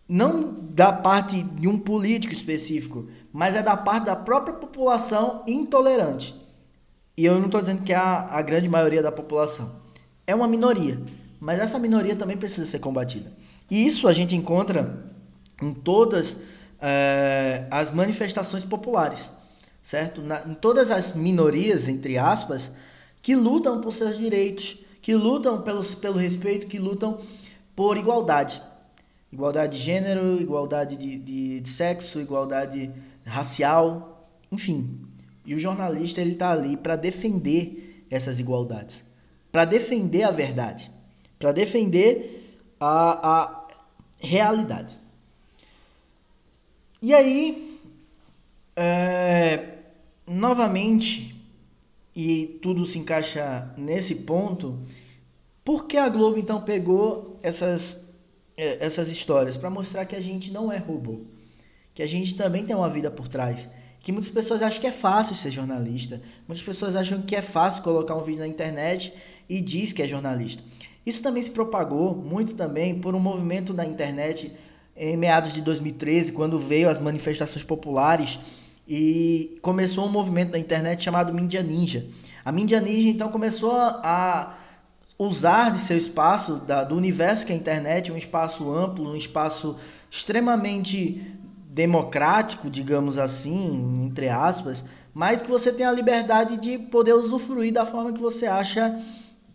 Não 0.07 0.53
da 0.53 0.91
parte 0.91 1.41
de 1.41 1.67
um 1.67 1.79
político 1.79 2.33
específico, 2.33 3.07
mas 3.31 3.55
é 3.55 3.61
da 3.61 3.77
parte 3.77 4.05
da 4.05 4.15
própria 4.15 4.53
população 4.53 5.43
intolerante. 5.47 6.35
E 7.15 7.25
eu 7.25 7.39
não 7.39 7.45
estou 7.45 7.61
dizendo 7.61 7.83
que 7.83 7.93
é 7.93 7.95
a, 7.95 8.27
a 8.29 8.41
grande 8.41 8.67
maioria 8.67 9.01
da 9.01 9.11
população. 9.11 9.71
É 10.25 10.35
uma 10.35 10.47
minoria. 10.47 11.01
Mas 11.39 11.59
essa 11.59 11.79
minoria 11.79 12.15
também 12.15 12.35
precisa 12.35 12.65
ser 12.65 12.79
combatida. 12.79 13.31
E 13.71 13.85
isso 13.87 14.07
a 14.07 14.13
gente 14.13 14.35
encontra 14.35 15.05
em 15.61 15.73
todas 15.73 16.35
é, 16.81 17.65
as 17.71 17.91
manifestações 17.91 18.65
populares 18.65 19.31
certo? 19.87 20.21
Na, 20.21 20.45
em 20.45 20.53
todas 20.53 20.91
as 20.91 21.13
minorias, 21.13 21.87
entre 21.87 22.17
aspas, 22.17 22.69
que 23.21 23.33
lutam 23.33 23.79
por 23.79 23.93
seus 23.93 24.17
direitos, 24.17 24.77
que 25.01 25.15
lutam 25.15 25.61
pelos, 25.61 25.95
pelo 25.95 26.17
respeito, 26.17 26.67
que 26.67 26.77
lutam 26.77 27.21
por 27.73 27.95
igualdade. 27.95 28.61
Igualdade 29.31 29.77
de 29.77 29.81
gênero, 29.81 30.41
igualdade 30.41 30.97
de, 30.97 31.17
de, 31.17 31.61
de 31.61 31.69
sexo, 31.69 32.19
igualdade 32.19 32.91
racial, 33.25 34.29
enfim. 34.51 34.99
E 35.45 35.55
o 35.55 35.59
jornalista 35.59 36.19
ele 36.19 36.33
está 36.33 36.51
ali 36.51 36.75
para 36.75 36.97
defender 36.97 38.05
essas 38.11 38.41
igualdades, 38.41 39.05
para 39.53 39.63
defender 39.63 40.23
a 40.23 40.31
verdade, 40.31 40.91
para 41.39 41.53
defender 41.53 42.59
a, 42.77 43.37
a 43.37 43.67
realidade. 44.19 44.99
E 47.01 47.13
aí, 47.13 47.79
é, 48.75 49.76
novamente, 50.27 51.33
e 52.13 52.59
tudo 52.61 52.85
se 52.85 52.99
encaixa 52.99 53.73
nesse 53.77 54.13
ponto, 54.13 54.79
por 55.63 55.85
que 55.85 55.97
a 55.97 56.09
Globo 56.09 56.37
então 56.37 56.61
pegou 56.61 57.39
essas, 57.41 58.03
é, 58.57 58.85
essas 58.85 59.07
histórias? 59.07 59.55
Para 59.55 59.69
mostrar 59.69 60.05
que 60.05 60.15
a 60.15 60.21
gente 60.21 60.51
não 60.51 60.71
é 60.71 60.77
robô, 60.77 61.21
que 61.93 62.03
a 62.03 62.07
gente 62.07 62.35
também 62.35 62.65
tem 62.65 62.75
uma 62.75 62.89
vida 62.89 63.09
por 63.09 63.27
trás. 63.27 63.69
Que 64.01 64.11
muitas 64.11 64.31
pessoas 64.31 64.61
acham 64.61 64.79
que 64.79 64.87
é 64.87 64.91
fácil 64.91 65.35
ser 65.35 65.51
jornalista, 65.51 66.21
muitas 66.47 66.63
pessoas 66.63 66.95
acham 66.95 67.21
que 67.21 67.35
é 67.35 67.41
fácil 67.41 67.83
colocar 67.83 68.15
um 68.15 68.23
vídeo 68.23 68.39
na 68.39 68.47
internet 68.47 69.13
e 69.49 69.61
diz 69.61 69.91
que 69.91 70.01
é 70.01 70.07
jornalista. 70.07 70.63
Isso 71.05 71.21
também 71.21 71.41
se 71.41 71.49
propagou 71.49 72.15
muito 72.15 72.53
também 72.53 72.99
por 72.99 73.15
um 73.15 73.19
movimento 73.19 73.73
da 73.73 73.85
internet 73.85 74.51
em 74.95 75.15
meados 75.15 75.53
de 75.53 75.61
2013, 75.61 76.31
quando 76.31 76.57
veio 76.57 76.89
as 76.89 76.99
manifestações 76.99 77.63
populares 77.63 78.39
e 78.87 79.57
começou 79.61 80.05
um 80.05 80.11
movimento 80.11 80.51
na 80.51 80.59
internet 80.59 81.03
chamado 81.03 81.33
Mídia 81.33 81.61
Ninja. 81.61 82.05
A 82.45 82.51
Mídia 82.51 82.79
Ninja 82.79 83.09
então 83.09 83.29
começou 83.29 83.73
a 83.73 84.55
usar 85.19 85.71
de 85.71 85.79
seu 85.79 85.97
espaço, 85.97 86.55
da, 86.55 86.83
do 86.83 86.95
universo 86.95 87.45
que 87.45 87.51
é 87.51 87.55
a 87.55 87.57
internet, 87.57 88.11
um 88.11 88.17
espaço 88.17 88.71
amplo, 88.71 89.11
um 89.11 89.15
espaço 89.15 89.77
extremamente 90.09 91.35
democrático, 91.69 92.69
digamos 92.69 93.17
assim, 93.17 94.05
entre 94.05 94.29
aspas, 94.29 94.83
mas 95.13 95.41
que 95.41 95.49
você 95.49 95.71
tem 95.71 95.85
a 95.85 95.91
liberdade 95.91 96.57
de 96.57 96.77
poder 96.77 97.13
usufruir 97.13 97.73
da 97.73 97.85
forma 97.85 98.13
que 98.13 98.21
você 98.21 98.45
acha 98.45 98.99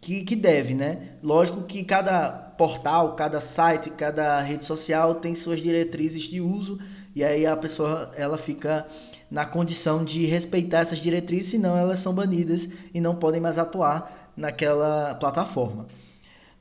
que, 0.01 0.25
que 0.25 0.37
deve, 0.37 0.75
né? 0.75 1.13
Lógico 1.23 1.63
que 1.63 1.85
cada 1.85 2.31
portal, 2.31 3.15
cada 3.15 3.41
site, 3.41 3.91
cada 3.91 4.41
rede 4.41 4.65
social 4.65 5.17
tem 5.17 5.35
suas 5.35 5.61
diretrizes 5.61 6.23
de 6.23 6.41
uso 6.41 6.79
e 7.15 7.23
aí 7.23 7.47
a 7.47 7.57
pessoa 7.57 8.11
ela 8.17 8.39
fica 8.39 8.87
na 9.31 9.47
condição 9.47 10.05
de 10.05 10.27
respeitar 10.27 10.81
essas 10.81 10.99
diretrizes, 10.99 11.51
senão 11.51 11.77
elas 11.77 11.99
são 11.99 12.15
banidas 12.15 12.69
e 12.93 13.01
não 13.01 13.15
podem 13.15 13.41
mais 13.41 13.59
atuar 13.59 14.33
naquela 14.37 15.15
plataforma. 15.15 15.87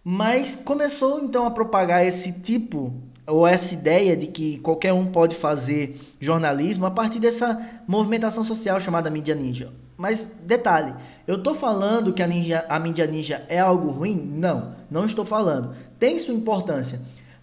Mas 0.03 0.55
começou 0.55 1.21
então 1.21 1.45
a 1.45 1.51
propagar 1.51 2.05
esse 2.05 2.31
tipo 2.31 2.93
ou 3.27 3.47
essa 3.47 3.73
ideia 3.73 4.17
de 4.17 4.27
que 4.27 4.57
qualquer 4.59 4.93
um 4.93 5.05
pode 5.05 5.35
fazer 5.35 5.99
jornalismo 6.19 6.85
a 6.85 6.91
partir 6.91 7.19
dessa 7.19 7.59
movimentação 7.87 8.43
social 8.43 8.79
chamada 8.81 9.09
mídia 9.09 9.35
ninja. 9.35 9.71
Mas 9.95 10.31
detalhe, 10.43 10.95
eu 11.27 11.35
estou 11.35 11.53
falando 11.53 12.11
que 12.11 12.23
a, 12.23 12.27
ninja, 12.27 12.65
a 12.67 12.79
mídia 12.79 13.05
ninja 13.05 13.45
é 13.47 13.59
algo 13.59 13.89
ruim? 13.89 14.15
Não, 14.15 14.73
não 14.89 15.05
estou 15.05 15.23
falando. 15.23 15.75
Tem 15.99 16.17
sua 16.17 16.33
importância, 16.33 16.99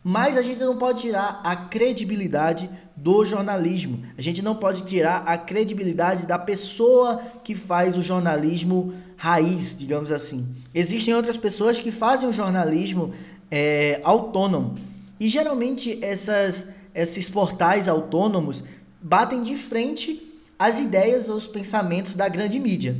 mas 0.08 0.38
a 0.38 0.42
gente 0.42 0.60
não 0.60 0.78
pode 0.78 1.02
tirar 1.02 1.38
a 1.44 1.54
credibilidade 1.54 2.70
do 2.96 3.26
jornalismo. 3.26 4.04
A 4.16 4.22
gente 4.22 4.40
não 4.40 4.56
pode 4.56 4.80
tirar 4.84 5.18
a 5.26 5.36
credibilidade 5.36 6.24
da 6.24 6.38
pessoa 6.38 7.20
que 7.44 7.54
faz 7.54 7.94
o 7.94 8.00
jornalismo 8.00 8.94
raiz, 9.18 9.76
digamos 9.78 10.10
assim. 10.10 10.48
Existem 10.74 11.12
outras 11.12 11.36
pessoas 11.36 11.78
que 11.78 11.90
fazem 11.90 12.26
o 12.26 12.32
jornalismo 12.32 13.12
é, 13.50 14.00
autônomo. 14.02 14.78
E 15.20 15.28
geralmente 15.28 16.02
essas, 16.02 16.66
esses 16.94 17.28
portais 17.28 17.86
autônomos 17.86 18.64
batem 19.02 19.42
de 19.42 19.56
frente 19.56 20.26
as 20.58 20.78
ideias 20.78 21.28
ou 21.28 21.36
os 21.36 21.46
pensamentos 21.46 22.16
da 22.16 22.30
grande 22.30 22.58
mídia. 22.58 22.96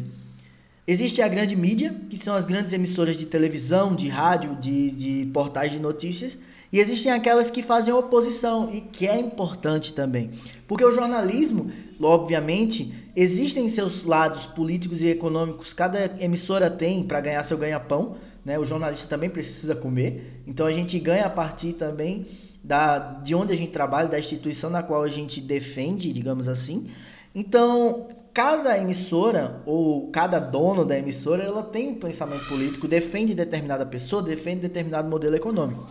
Existe 0.87 1.23
a 1.23 1.29
grande 1.29 1.57
mídia, 1.57 1.97
que 2.11 2.19
são 2.19 2.35
as 2.35 2.45
grandes 2.45 2.75
emissoras 2.75 3.17
de 3.17 3.25
televisão, 3.25 3.97
de 3.97 4.11
rádio, 4.11 4.57
de, 4.57 4.91
de 4.91 5.31
portais 5.33 5.73
de 5.73 5.79
notícias, 5.79 6.37
e 6.73 6.79
existem 6.81 7.11
aquelas 7.11 7.51
que 7.51 7.63
fazem 7.63 7.93
oposição, 7.93 8.71
e 8.73 8.81
que 8.81 9.07
é 9.07 9.19
importante 9.19 9.95
também. 9.95 10.31
Porque 10.67 10.85
o 10.85 10.93
jornalismo, 10.93 11.71
obviamente, 12.01 12.93
existem 13.17 13.69
seus 13.69 14.05
lados 14.05 14.47
políticos 14.47 15.01
e 15.01 15.09
econômicos, 15.09 15.73
cada 15.73 16.17
emissora 16.23 16.71
tem 16.71 17.03
para 17.03 17.21
ganhar 17.21 17.43
seu 17.43 17.57
ganha-pão, 17.57 18.17
né? 18.45 18.59
o 18.59 18.65
jornalista 18.65 19.07
também 19.09 19.31
precisa 19.31 19.75
comer, 19.75 20.43
então 20.47 20.67
a 20.67 20.73
gente 20.73 20.99
ganha 20.99 21.27
a 21.27 21.31
partir 21.31 21.73
também 21.73 22.27
da, 22.63 22.99
de 22.99 23.35
onde 23.35 23.53
a 23.53 23.57
gente 23.57 23.73
trabalha, 23.73 24.09
da 24.09 24.19
instituição 24.19 24.69
na 24.69 24.83
qual 24.83 25.03
a 25.03 25.09
gente 25.09 25.41
defende, 25.41 26.13
digamos 26.13 26.49
assim. 26.49 26.91
Então, 27.35 28.09
cada 28.35 28.77
emissora 28.77 29.63
ou 29.65 30.11
cada 30.11 30.39
dono 30.39 30.85
da 30.85 30.99
emissora, 30.99 31.43
ela 31.43 31.63
tem 31.63 31.89
um 31.89 31.95
pensamento 31.95 32.47
político, 32.47 32.87
defende 32.87 33.35
determinada 33.35 33.87
pessoa, 33.87 34.23
defende 34.23 34.61
determinado 34.61 35.09
modelo 35.09 35.35
econômico. 35.35 35.87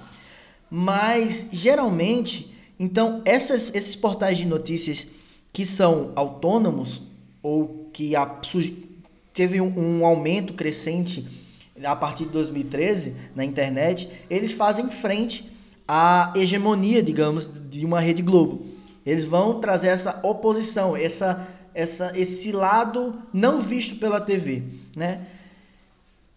Mas 0.69 1.45
geralmente, 1.51 2.53
então 2.79 3.21
essas, 3.25 3.73
esses 3.73 3.95
portais 3.95 4.37
de 4.37 4.45
notícias 4.45 5.07
que 5.53 5.65
são 5.65 6.11
autônomos 6.15 7.01
ou 7.41 7.89
que 7.93 8.15
a, 8.15 8.25
teve 9.33 9.61
um, 9.61 9.99
um 9.99 10.05
aumento 10.05 10.53
crescente 10.53 11.25
a 11.83 11.95
partir 11.95 12.25
de 12.25 12.31
2013 12.31 13.13
na 13.35 13.45
internet, 13.45 14.09
eles 14.29 14.51
fazem 14.51 14.89
frente 14.89 15.49
à 15.87 16.33
hegemonia, 16.35 17.01
digamos, 17.01 17.47
de 17.69 17.85
uma 17.85 17.99
rede 17.99 18.21
Globo. 18.21 18.65
Eles 19.05 19.23
vão 19.23 19.59
trazer 19.59 19.87
essa 19.87 20.19
oposição, 20.23 20.97
essa 20.97 21.47
essa, 21.77 22.11
esse 22.17 22.51
lado 22.51 23.21
não 23.31 23.61
visto 23.61 23.97
pela 23.97 24.19
TV, 24.19 24.63
né? 24.95 25.27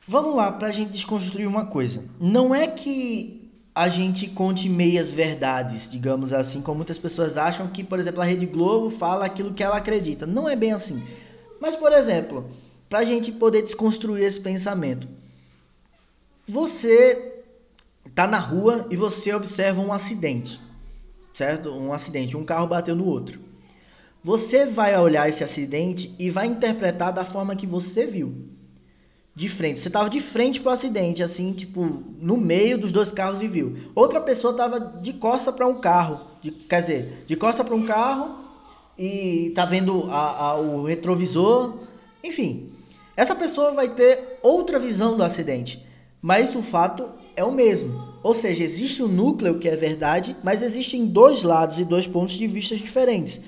Vamos 0.07 0.37
lá 0.37 0.53
para 0.53 0.69
a 0.69 0.71
gente 0.71 0.91
desconstruir 0.91 1.47
uma 1.47 1.65
coisa. 1.65 2.05
Não 2.21 2.55
é 2.55 2.67
que 2.67 3.40
a 3.75 3.89
gente 3.89 4.27
conte 4.27 4.69
meias 4.69 5.13
verdades, 5.13 5.89
digamos 5.89 6.33
assim, 6.33 6.61
como 6.61 6.79
muitas 6.79 6.99
pessoas 6.99 7.37
acham 7.37 7.69
que, 7.69 7.85
por 7.85 7.99
exemplo, 7.99 8.21
a 8.21 8.25
Rede 8.25 8.47
Globo 8.47 8.91
fala 8.91 9.25
aquilo 9.25 9.55
que 9.55 9.63
ela 9.63 9.77
acredita. 9.77 10.27
Não 10.27 10.49
é 10.49 10.57
bem 10.57 10.73
assim. 10.73 11.03
Mas, 11.61 11.77
por 11.77 11.93
exemplo, 11.93 12.51
para 12.89 13.01
a 13.01 13.05
gente 13.05 13.31
poder 13.31 13.63
desconstruir 13.63 14.25
esse 14.25 14.41
pensamento, 14.41 15.07
você 16.47 17.43
está 18.05 18.27
na 18.27 18.39
rua 18.39 18.87
e 18.91 18.97
você 18.97 19.33
observa 19.33 19.81
um 19.81 19.93
acidente, 19.93 20.61
certo? 21.33 21.71
Um 21.71 21.93
acidente, 21.93 22.37
um 22.37 22.45
carro 22.45 22.67
bateu 22.67 22.97
no 22.97 23.07
outro. 23.07 23.41
Você 24.23 24.67
vai 24.67 24.99
olhar 24.99 25.29
esse 25.29 25.45
acidente 25.45 26.15
e 26.19 26.29
vai 26.29 26.47
interpretar 26.47 27.13
da 27.13 27.25
forma 27.25 27.57
que 27.57 27.67
você 27.67 28.05
viu. 28.05 28.50
De 29.35 29.49
frente. 29.49 29.81
Você 29.81 29.89
estava 29.89 30.11
de 30.11 30.21
frente 30.21 30.61
para 30.61 30.71
o 30.71 30.73
acidente, 30.73 31.23
assim, 31.23 31.53
tipo, 31.53 32.03
no 32.21 32.37
meio 32.37 32.77
dos 32.77 32.93
dois 32.93 33.13
carros 33.13 33.41
e 33.41 33.49
viu. 33.49 33.77
Outra 33.95 34.21
pessoa 34.21 34.51
estava 34.51 34.81
de 34.81 35.13
costa 35.13 35.53
para 35.53 35.67
um 35.67 35.81
carro. 35.81 36.21
De, 36.43 36.51
quer 36.51 36.81
dizer, 36.81 37.25
de 37.27 37.37
costa 37.37 37.63
para 37.63 37.75
um 37.75 37.85
carro 37.85 38.37
e 38.99 39.53
tá 39.55 39.65
vendo 39.65 40.11
a, 40.11 40.49
a, 40.49 40.57
o 40.59 40.85
retrovisor. 40.85 41.79
Enfim, 42.23 42.71
essa 43.17 43.35
pessoa 43.35 43.73
vai 43.73 43.89
ter 43.89 44.39
outra 44.43 44.79
visão 44.79 45.17
do 45.17 45.23
acidente. 45.23 45.85
Mas 46.21 46.55
o 46.55 46.63
fato 46.63 47.09
é 47.35 47.45
o 47.45 47.53
mesmo. 47.53 48.11
Ou 48.23 48.35
seja, 48.35 48.63
existe 48.63 49.03
um 49.03 49.09
núcleo 49.09 49.59
que 49.59 49.69
é 49.69 49.77
verdade, 49.77 50.37
mas 50.43 50.63
existem 50.63 51.07
dois 51.07 51.43
lados 51.43 51.79
e 51.79 51.85
dois 51.85 52.07
pontos 52.07 52.35
de 52.35 52.47
vista 52.47 52.77
diferentes. 52.77 53.41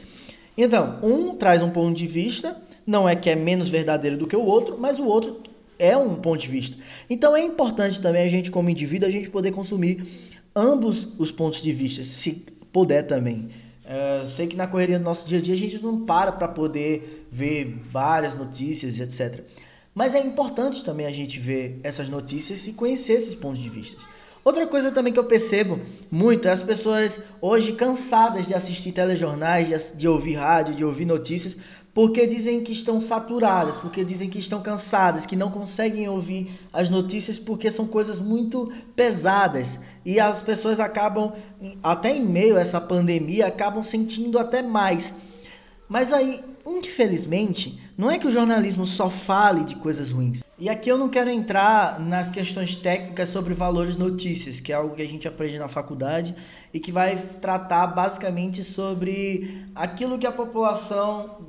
Então, 0.56 0.98
um 1.02 1.34
traz 1.34 1.62
um 1.62 1.70
ponto 1.70 1.94
de 1.94 2.06
vista, 2.06 2.56
não 2.86 3.08
é 3.08 3.14
que 3.14 3.28
é 3.28 3.36
menos 3.36 3.68
verdadeiro 3.68 4.16
do 4.16 4.26
que 4.26 4.36
o 4.36 4.44
outro, 4.44 4.78
mas 4.78 4.98
o 4.98 5.04
outro 5.04 5.40
é 5.82 5.96
um 5.96 6.14
ponto 6.14 6.40
de 6.40 6.46
vista. 6.46 6.76
Então 7.10 7.36
é 7.36 7.42
importante 7.42 8.00
também 8.00 8.22
a 8.22 8.28
gente, 8.28 8.52
como 8.52 8.70
indivíduo, 8.70 9.08
a 9.08 9.10
gente 9.10 9.28
poder 9.28 9.50
consumir 9.50 10.06
ambos 10.54 11.08
os 11.18 11.32
pontos 11.32 11.60
de 11.60 11.72
vista, 11.72 12.04
se 12.04 12.44
puder 12.72 13.02
também. 13.02 13.48
É, 13.84 14.24
sei 14.26 14.46
que 14.46 14.54
na 14.54 14.68
correria 14.68 14.96
do 14.96 15.04
nosso 15.04 15.26
dia 15.26 15.38
a 15.38 15.42
dia 15.42 15.54
a 15.54 15.56
gente 15.56 15.82
não 15.82 16.06
para 16.06 16.30
para 16.30 16.46
poder 16.46 17.26
ver 17.32 17.80
várias 17.90 18.36
notícias, 18.36 19.00
etc. 19.00 19.44
Mas 19.92 20.14
é 20.14 20.20
importante 20.20 20.84
também 20.84 21.04
a 21.04 21.10
gente 21.10 21.40
ver 21.40 21.80
essas 21.82 22.08
notícias 22.08 22.64
e 22.68 22.72
conhecer 22.72 23.14
esses 23.14 23.34
pontos 23.34 23.60
de 23.60 23.68
vista. 23.68 24.00
Outra 24.44 24.66
coisa 24.66 24.90
também 24.90 25.12
que 25.12 25.18
eu 25.18 25.24
percebo 25.24 25.78
muito 26.10 26.48
é 26.48 26.50
as 26.50 26.62
pessoas 26.62 27.18
hoje 27.40 27.74
cansadas 27.74 28.44
de 28.44 28.54
assistir 28.54 28.90
telejornais, 28.90 29.94
de, 29.96 30.08
ouvir 30.08 30.34
rádio, 30.34 30.74
de 30.74 30.84
ouvir 30.84 31.04
notícias, 31.04 31.56
porque 31.94 32.26
dizem 32.26 32.64
que 32.64 32.72
estão 32.72 33.00
saturadas, 33.00 33.76
porque 33.76 34.04
dizem 34.04 34.28
que 34.28 34.40
estão 34.40 34.60
cansadas, 34.60 35.26
que 35.26 35.36
não 35.36 35.48
conseguem 35.48 36.08
ouvir 36.08 36.58
as 36.72 36.90
notícias 36.90 37.38
porque 37.38 37.70
são 37.70 37.86
coisas 37.86 38.18
muito 38.18 38.72
pesadas. 38.96 39.78
E 40.04 40.18
as 40.18 40.42
pessoas 40.42 40.80
acabam, 40.80 41.32
até 41.80 42.16
em 42.16 42.26
meio 42.26 42.56
a 42.56 42.60
essa 42.60 42.80
pandemia, 42.80 43.46
acabam 43.46 43.82
sentindo 43.84 44.40
até 44.40 44.60
mais. 44.60 45.14
Mas 45.88 46.12
aí, 46.12 46.40
infelizmente, 46.66 47.80
não 47.96 48.10
é 48.10 48.18
que 48.18 48.26
o 48.26 48.32
jornalismo 48.32 48.86
só 48.88 49.08
fale 49.08 49.62
de 49.62 49.76
coisas 49.76 50.10
ruins. 50.10 50.41
E 50.62 50.68
aqui 50.68 50.88
eu 50.88 50.96
não 50.96 51.08
quero 51.08 51.28
entrar 51.28 51.98
nas 51.98 52.30
questões 52.30 52.76
técnicas 52.76 53.30
sobre 53.30 53.52
valores 53.52 53.96
notícias, 53.96 54.60
que 54.60 54.70
é 54.70 54.76
algo 54.76 54.94
que 54.94 55.02
a 55.02 55.08
gente 55.08 55.26
aprende 55.26 55.58
na 55.58 55.66
faculdade 55.66 56.36
e 56.72 56.78
que 56.78 56.92
vai 56.92 57.16
tratar 57.40 57.88
basicamente 57.88 58.62
sobre 58.62 59.66
aquilo 59.74 60.16
que 60.16 60.24
a 60.24 60.30
população 60.30 61.48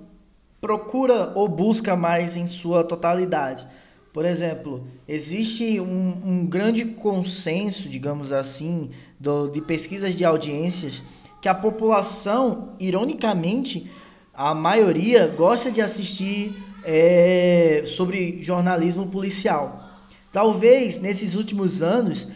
procura 0.60 1.32
ou 1.36 1.48
busca 1.48 1.96
mais 1.96 2.36
em 2.36 2.48
sua 2.48 2.84
totalidade. 2.84 3.68
Por 4.12 4.26
exemplo, 4.26 4.88
existe 5.08 5.80
um, 5.80 6.20
um 6.26 6.48
grande 6.48 6.84
consenso, 6.84 7.88
digamos 7.88 8.32
assim, 8.32 8.90
do, 9.20 9.48
de 9.48 9.62
pesquisas 9.62 10.16
de 10.16 10.26
audiências 10.26 11.04
que 11.40 11.48
a 11.48 11.54
população, 11.54 12.70
ironicamente, 12.80 13.92
a 14.34 14.56
maioria 14.56 15.28
gosta 15.28 15.70
de 15.70 15.82
assistir 15.82 16.63
é, 16.86 17.84
sobre 17.86 18.42
jornalismo 18.42 19.08
policial. 19.08 19.90
Talvez 20.32 21.00
nesses 21.00 21.36
últimos 21.36 21.82
anos 21.82 22.28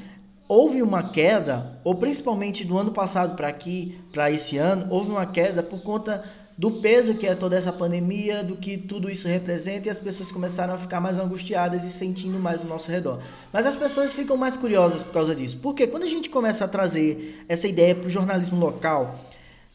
houve 0.47 0.81
uma 0.81 1.09
queda, 1.09 1.79
ou 1.83 1.95
principalmente 1.95 2.63
do 2.63 2.77
ano 2.77 2.91
passado 2.91 3.35
para 3.35 3.47
aqui, 3.47 3.97
para 4.11 4.31
esse 4.31 4.57
ano, 4.57 4.87
houve 4.89 5.09
uma 5.09 5.25
queda 5.25 5.61
por 5.61 5.81
conta 5.81 6.23
do 6.57 6.71
peso 6.81 7.13
que 7.13 7.27
é 7.27 7.35
toda 7.35 7.55
essa 7.55 7.71
pandemia, 7.71 8.43
do 8.43 8.55
que 8.55 8.77
tudo 8.77 9.11
isso 9.11 9.27
representa, 9.27 9.87
e 9.87 9.91
as 9.91 9.99
pessoas 9.99 10.31
começaram 10.31 10.73
a 10.73 10.77
ficar 10.77 10.99
mais 10.99 11.19
angustiadas 11.19 11.83
e 11.83 11.91
sentindo 11.91 12.39
mais 12.39 12.61
ao 12.61 12.67
nosso 12.67 12.89
redor. 12.89 13.21
Mas 13.53 13.65
as 13.67 13.75
pessoas 13.75 14.13
ficam 14.13 14.35
mais 14.35 14.57
curiosas 14.57 15.03
por 15.03 15.13
causa 15.13 15.35
disso. 15.35 15.59
Porque 15.61 15.85
quando 15.85 16.03
a 16.03 16.09
gente 16.09 16.29
começa 16.29 16.65
a 16.65 16.67
trazer 16.67 17.45
essa 17.47 17.67
ideia 17.67 17.93
para 17.93 18.07
o 18.07 18.09
jornalismo 18.09 18.59
local, 18.59 19.19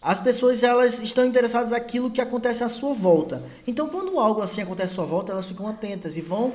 as 0.02 0.18
pessoas 0.18 0.62
elas 0.64 1.00
estão 1.00 1.24
interessadas 1.24 1.70
naquilo 1.70 2.10
que 2.10 2.20
acontece 2.20 2.64
à 2.64 2.68
sua 2.68 2.92
volta. 2.92 3.42
Então, 3.66 3.88
quando 3.88 4.18
algo 4.18 4.42
assim 4.42 4.60
acontece 4.60 4.92
à 4.92 4.96
sua 4.96 5.04
volta, 5.04 5.32
elas 5.32 5.46
ficam 5.46 5.68
atentas 5.68 6.16
e 6.16 6.20
vão 6.20 6.52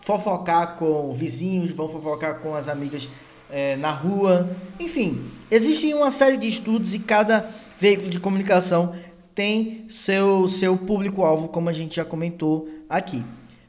fofocar 0.00 0.76
com 0.76 1.12
vizinhos, 1.12 1.72
vão 1.72 1.88
fofocar 1.88 2.38
com 2.38 2.54
as 2.54 2.68
amigas 2.68 3.08
é, 3.50 3.76
na 3.76 3.90
rua. 3.90 4.48
Enfim, 4.78 5.28
existe 5.50 5.92
uma 5.92 6.12
série 6.12 6.36
de 6.36 6.48
estudos 6.48 6.94
e 6.94 7.00
cada 7.00 7.50
veículo 7.80 8.10
de 8.10 8.20
comunicação 8.20 8.94
tem 9.34 9.86
seu, 9.88 10.46
seu 10.46 10.76
público-alvo, 10.76 11.48
como 11.48 11.68
a 11.68 11.72
gente 11.72 11.96
já 11.96 12.04
comentou 12.04 12.68
aqui. 12.88 13.24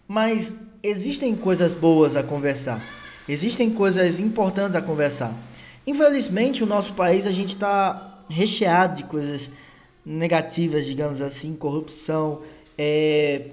Mas 0.07 0.55
existem 0.83 1.35
coisas 1.35 1.73
boas 1.73 2.15
a 2.15 2.21
conversar, 2.21 2.79
existem 3.27 3.71
coisas 3.71 4.19
importantes 4.19 4.75
a 4.75 4.81
conversar. 4.83 5.33
Infelizmente, 5.87 6.63
o 6.63 6.67
nosso 6.67 6.93
país 6.93 7.25
a 7.25 7.31
gente 7.31 7.55
está 7.55 8.14
recheado 8.29 8.97
de 8.97 9.03
coisas 9.03 9.49
negativas, 10.05 10.85
digamos 10.85 11.21
assim, 11.21 11.53
corrupção, 11.55 12.41
é, 12.77 13.47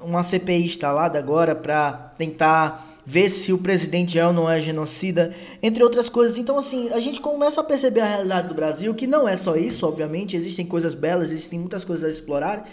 uma 0.00 0.22
CPI 0.22 0.64
instalada 0.64 1.18
agora 1.18 1.54
para 1.54 1.92
tentar 2.18 3.00
ver 3.04 3.30
se 3.30 3.52
o 3.52 3.58
presidente 3.58 4.18
é 4.18 4.26
ou 4.26 4.32
não 4.32 4.48
é 4.48 4.60
genocida, 4.60 5.34
entre 5.62 5.82
outras 5.82 6.08
coisas. 6.08 6.38
Então, 6.38 6.58
assim, 6.58 6.88
a 6.90 7.00
gente 7.00 7.20
começa 7.20 7.60
a 7.60 7.64
perceber 7.64 8.00
a 8.00 8.06
realidade 8.06 8.48
do 8.48 8.54
Brasil, 8.54 8.94
que 8.94 9.06
não 9.06 9.28
é 9.28 9.36
só 9.36 9.56
isso, 9.56 9.86
obviamente, 9.86 10.36
existem 10.36 10.64
coisas 10.64 10.94
belas, 10.94 11.30
existem 11.30 11.58
muitas 11.58 11.84
coisas 11.84 12.04
a 12.04 12.08
explorar. 12.12 12.68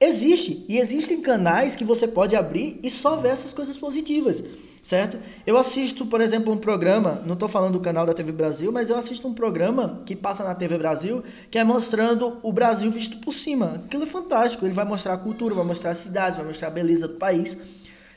Existe, 0.00 0.64
e 0.68 0.78
existem 0.78 1.20
canais 1.20 1.76
que 1.76 1.84
você 1.84 2.08
pode 2.08 2.34
abrir 2.34 2.80
e 2.82 2.90
só 2.90 3.16
ver 3.16 3.28
essas 3.28 3.52
coisas 3.52 3.76
positivas 3.78 4.42
certo? 4.82 5.18
Eu 5.46 5.56
assisto, 5.56 6.04
por 6.04 6.20
exemplo, 6.20 6.52
um 6.52 6.56
programa, 6.56 7.22
não 7.24 7.34
estou 7.34 7.48
falando 7.48 7.74
do 7.74 7.80
canal 7.80 8.04
da 8.04 8.12
TV 8.12 8.32
Brasil, 8.32 8.72
mas 8.72 8.90
eu 8.90 8.96
assisto 8.96 9.28
um 9.28 9.34
programa 9.34 10.02
que 10.04 10.16
passa 10.16 10.42
na 10.42 10.54
TV 10.54 10.76
Brasil, 10.76 11.22
que 11.50 11.58
é 11.58 11.64
mostrando 11.64 12.38
o 12.42 12.52
Brasil 12.52 12.90
visto 12.90 13.18
por 13.18 13.32
cima. 13.32 13.80
Aquilo 13.84 14.02
é 14.02 14.06
fantástico, 14.06 14.64
ele 14.64 14.74
vai 14.74 14.84
mostrar 14.84 15.14
a 15.14 15.18
cultura, 15.18 15.54
vai 15.54 15.64
mostrar 15.64 15.90
as 15.90 15.98
cidades, 15.98 16.36
vai 16.36 16.46
mostrar 16.46 16.68
a 16.68 16.72
beleza 16.72 17.06
do 17.06 17.14
país. 17.14 17.56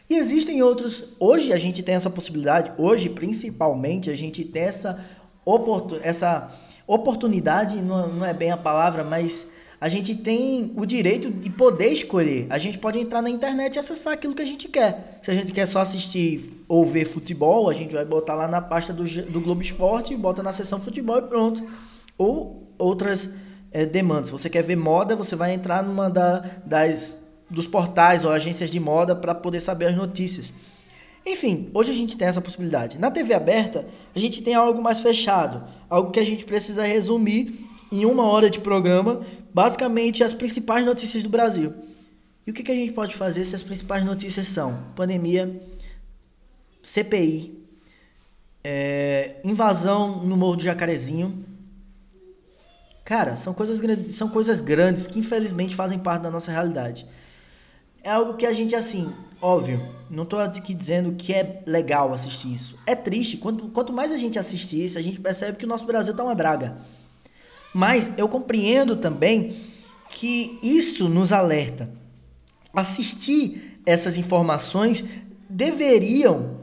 E 0.09 0.15
existem 0.15 0.61
outros, 0.61 1.03
hoje 1.19 1.53
a 1.53 1.57
gente 1.57 1.81
tem 1.81 1.95
essa 1.95 2.09
possibilidade, 2.09 2.71
hoje 2.77 3.09
principalmente 3.09 4.09
a 4.09 4.15
gente 4.15 4.43
tem 4.43 4.63
essa, 4.63 4.99
oportun, 5.43 5.99
essa 6.01 6.51
oportunidade, 6.87 7.81
não, 7.81 8.07
não 8.07 8.25
é 8.25 8.33
bem 8.33 8.51
a 8.51 8.57
palavra, 8.57 9.03
mas 9.03 9.47
a 9.85 9.89
gente 9.89 10.15
tem 10.15 10.73
o 10.75 10.83
direito 10.83 11.29
de 11.29 11.47
poder 11.47 11.89
escolher. 11.89 12.47
A 12.49 12.57
gente 12.57 12.75
pode 12.75 12.97
entrar 12.97 13.21
na 13.21 13.29
internet 13.29 13.75
e 13.75 13.77
acessar 13.77 14.13
aquilo 14.13 14.33
que 14.33 14.41
a 14.41 14.45
gente 14.45 14.67
quer. 14.67 15.19
Se 15.21 15.29
a 15.29 15.35
gente 15.35 15.53
quer 15.53 15.67
só 15.67 15.79
assistir 15.79 16.63
ou 16.67 16.83
ver 16.83 17.05
futebol, 17.05 17.69
a 17.69 17.73
gente 17.75 17.93
vai 17.93 18.03
botar 18.03 18.33
lá 18.33 18.47
na 18.47 18.59
pasta 18.59 18.91
do, 18.91 19.03
do 19.03 19.39
Globo 19.39 19.61
Esporte, 19.61 20.15
bota 20.15 20.41
na 20.41 20.51
seção 20.51 20.81
futebol 20.81 21.19
e 21.19 21.21
pronto. 21.21 21.63
Ou 22.17 22.67
outras 22.79 23.29
é, 23.71 23.85
demandas. 23.85 24.25
Se 24.25 24.31
você 24.31 24.49
quer 24.49 24.63
ver 24.63 24.75
moda, 24.75 25.15
você 25.15 25.35
vai 25.35 25.53
entrar 25.53 25.83
numa 25.83 26.09
da, 26.09 26.39
das, 26.65 27.21
dos 27.47 27.67
portais 27.67 28.25
ou 28.25 28.31
agências 28.31 28.71
de 28.71 28.79
moda 28.79 29.15
para 29.15 29.35
poder 29.35 29.61
saber 29.61 29.85
as 29.85 29.95
notícias. 29.95 30.51
Enfim, 31.23 31.69
hoje 31.75 31.91
a 31.91 31.95
gente 31.95 32.17
tem 32.17 32.27
essa 32.27 32.41
possibilidade. 32.41 32.97
Na 32.97 33.11
TV 33.11 33.35
aberta, 33.35 33.85
a 34.15 34.17
gente 34.17 34.41
tem 34.41 34.55
algo 34.55 34.81
mais 34.81 34.99
fechado, 34.99 35.63
algo 35.87 36.09
que 36.09 36.19
a 36.19 36.25
gente 36.25 36.43
precisa 36.43 36.83
resumir 36.83 37.74
em 38.01 38.05
uma 38.05 38.23
hora 38.23 38.49
de 38.49 38.59
programa, 38.59 39.25
basicamente 39.53 40.23
as 40.23 40.33
principais 40.33 40.85
notícias 40.85 41.23
do 41.23 41.29
Brasil. 41.29 41.73
E 42.45 42.51
o 42.51 42.53
que, 42.53 42.63
que 42.63 42.71
a 42.71 42.75
gente 42.75 42.93
pode 42.93 43.15
fazer 43.15 43.45
se 43.45 43.55
as 43.55 43.63
principais 43.63 44.03
notícias 44.05 44.47
são 44.47 44.77
pandemia, 44.95 45.61
CPI, 46.83 47.57
é, 48.63 49.37
invasão 49.43 50.23
no 50.23 50.37
Morro 50.37 50.57
do 50.57 50.63
Jacarezinho? 50.63 51.43
Cara, 53.03 53.35
são 53.35 53.53
coisas, 53.53 53.79
são 54.15 54.29
coisas 54.29 54.61
grandes 54.61 55.07
que 55.07 55.19
infelizmente 55.19 55.75
fazem 55.75 55.99
parte 55.99 56.23
da 56.23 56.31
nossa 56.31 56.51
realidade. 56.51 57.05
É 58.03 58.11
algo 58.11 58.35
que 58.35 58.45
a 58.45 58.53
gente, 58.53 58.75
assim, 58.75 59.11
Óbvio, 59.41 59.79
não 60.09 60.23
estou 60.23 60.39
aqui 60.39 60.73
dizendo 60.73 61.11
que 61.11 61.31
é 61.31 61.61
legal 61.67 62.11
assistir 62.11 62.51
isso. 62.51 62.75
É 62.83 62.95
triste. 62.95 63.37
Quanto, 63.37 63.67
quanto 63.67 63.93
mais 63.93 64.11
a 64.11 64.17
gente 64.17 64.39
assistir 64.39 64.83
isso, 64.83 64.97
a 64.97 65.01
gente 65.03 65.19
percebe 65.19 65.55
que 65.55 65.65
o 65.65 65.67
nosso 65.67 65.85
Brasil 65.85 66.13
está 66.13 66.23
uma 66.23 66.33
draga. 66.33 66.77
Mas 67.75 68.09
eu 68.15 68.29
compreendo 68.29 68.95
também 68.95 69.57
que 70.09 70.57
isso 70.63 71.09
nos 71.09 71.33
alerta. 71.33 71.89
Assistir 72.73 73.81
essas 73.85 74.15
informações 74.15 75.03
deveriam 75.49 76.55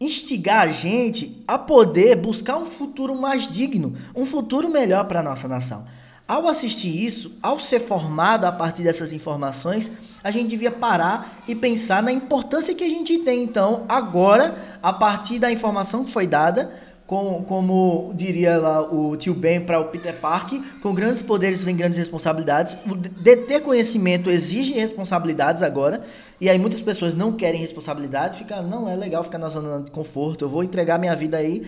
instigar 0.00 0.68
a 0.68 0.70
gente 0.70 1.42
a 1.44 1.58
poder 1.58 2.14
buscar 2.14 2.56
um 2.56 2.64
futuro 2.64 3.16
mais 3.16 3.48
digno, 3.48 3.96
um 4.14 4.24
futuro 4.24 4.68
melhor 4.68 5.08
para 5.08 5.18
a 5.18 5.24
nossa 5.24 5.48
nação. 5.48 5.86
Ao 6.26 6.46
assistir 6.46 7.04
isso, 7.04 7.36
ao 7.42 7.58
ser 7.58 7.80
formado 7.80 8.44
a 8.44 8.52
partir 8.52 8.84
dessas 8.84 9.10
informações, 9.10 9.90
a 10.22 10.30
gente 10.30 10.50
devia 10.50 10.70
parar 10.70 11.42
e 11.48 11.54
pensar 11.56 12.00
na 12.00 12.12
importância 12.12 12.76
que 12.76 12.84
a 12.84 12.88
gente 12.88 13.18
tem. 13.18 13.42
Então, 13.42 13.84
agora, 13.88 14.78
a 14.80 14.92
partir 14.92 15.40
da 15.40 15.50
informação 15.50 16.04
que 16.04 16.12
foi 16.12 16.28
dada, 16.28 16.72
com, 17.10 17.42
como 17.42 18.12
diria 18.14 18.56
lá 18.56 18.80
o 18.80 19.16
tio 19.16 19.34
Ben 19.34 19.60
para 19.60 19.80
o 19.80 19.86
Peter 19.86 20.14
Park, 20.20 20.52
com 20.80 20.94
grandes 20.94 21.20
poderes 21.20 21.64
vem 21.64 21.74
grandes 21.74 21.98
responsabilidades. 21.98 22.76
O 22.88 22.94
de 22.94 23.36
ter 23.36 23.62
conhecimento 23.62 24.30
exige 24.30 24.74
responsabilidades 24.74 25.64
agora, 25.64 26.04
e 26.40 26.48
aí 26.48 26.56
muitas 26.56 26.80
pessoas 26.80 27.12
não 27.12 27.32
querem 27.32 27.60
responsabilidades, 27.60 28.38
fica, 28.38 28.62
não 28.62 28.88
é 28.88 28.94
legal 28.94 29.24
ficar 29.24 29.38
na 29.38 29.48
zona 29.48 29.82
de 29.82 29.90
conforto, 29.90 30.44
eu 30.44 30.48
vou 30.48 30.62
entregar 30.62 31.00
minha 31.00 31.16
vida 31.16 31.36
aí 31.36 31.66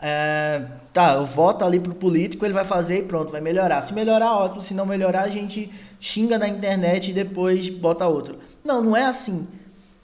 é, 0.00 0.62
tá, 0.92 1.14
eu 1.14 1.26
voto 1.26 1.64
ali 1.64 1.80
pro 1.80 1.92
político, 1.92 2.44
ele 2.44 2.54
vai 2.54 2.64
fazer 2.64 2.98
e 2.98 3.02
pronto, 3.02 3.32
vai 3.32 3.40
melhorar. 3.40 3.82
Se 3.82 3.92
melhorar, 3.92 4.36
ótimo. 4.36 4.62
Se 4.62 4.74
não 4.74 4.86
melhorar, 4.86 5.22
a 5.22 5.28
gente 5.28 5.68
xinga 5.98 6.38
na 6.38 6.46
internet 6.46 7.10
e 7.10 7.14
depois 7.14 7.68
bota 7.68 8.06
outro. 8.06 8.38
Não, 8.62 8.80
não 8.80 8.96
é 8.96 9.06
assim. 9.06 9.44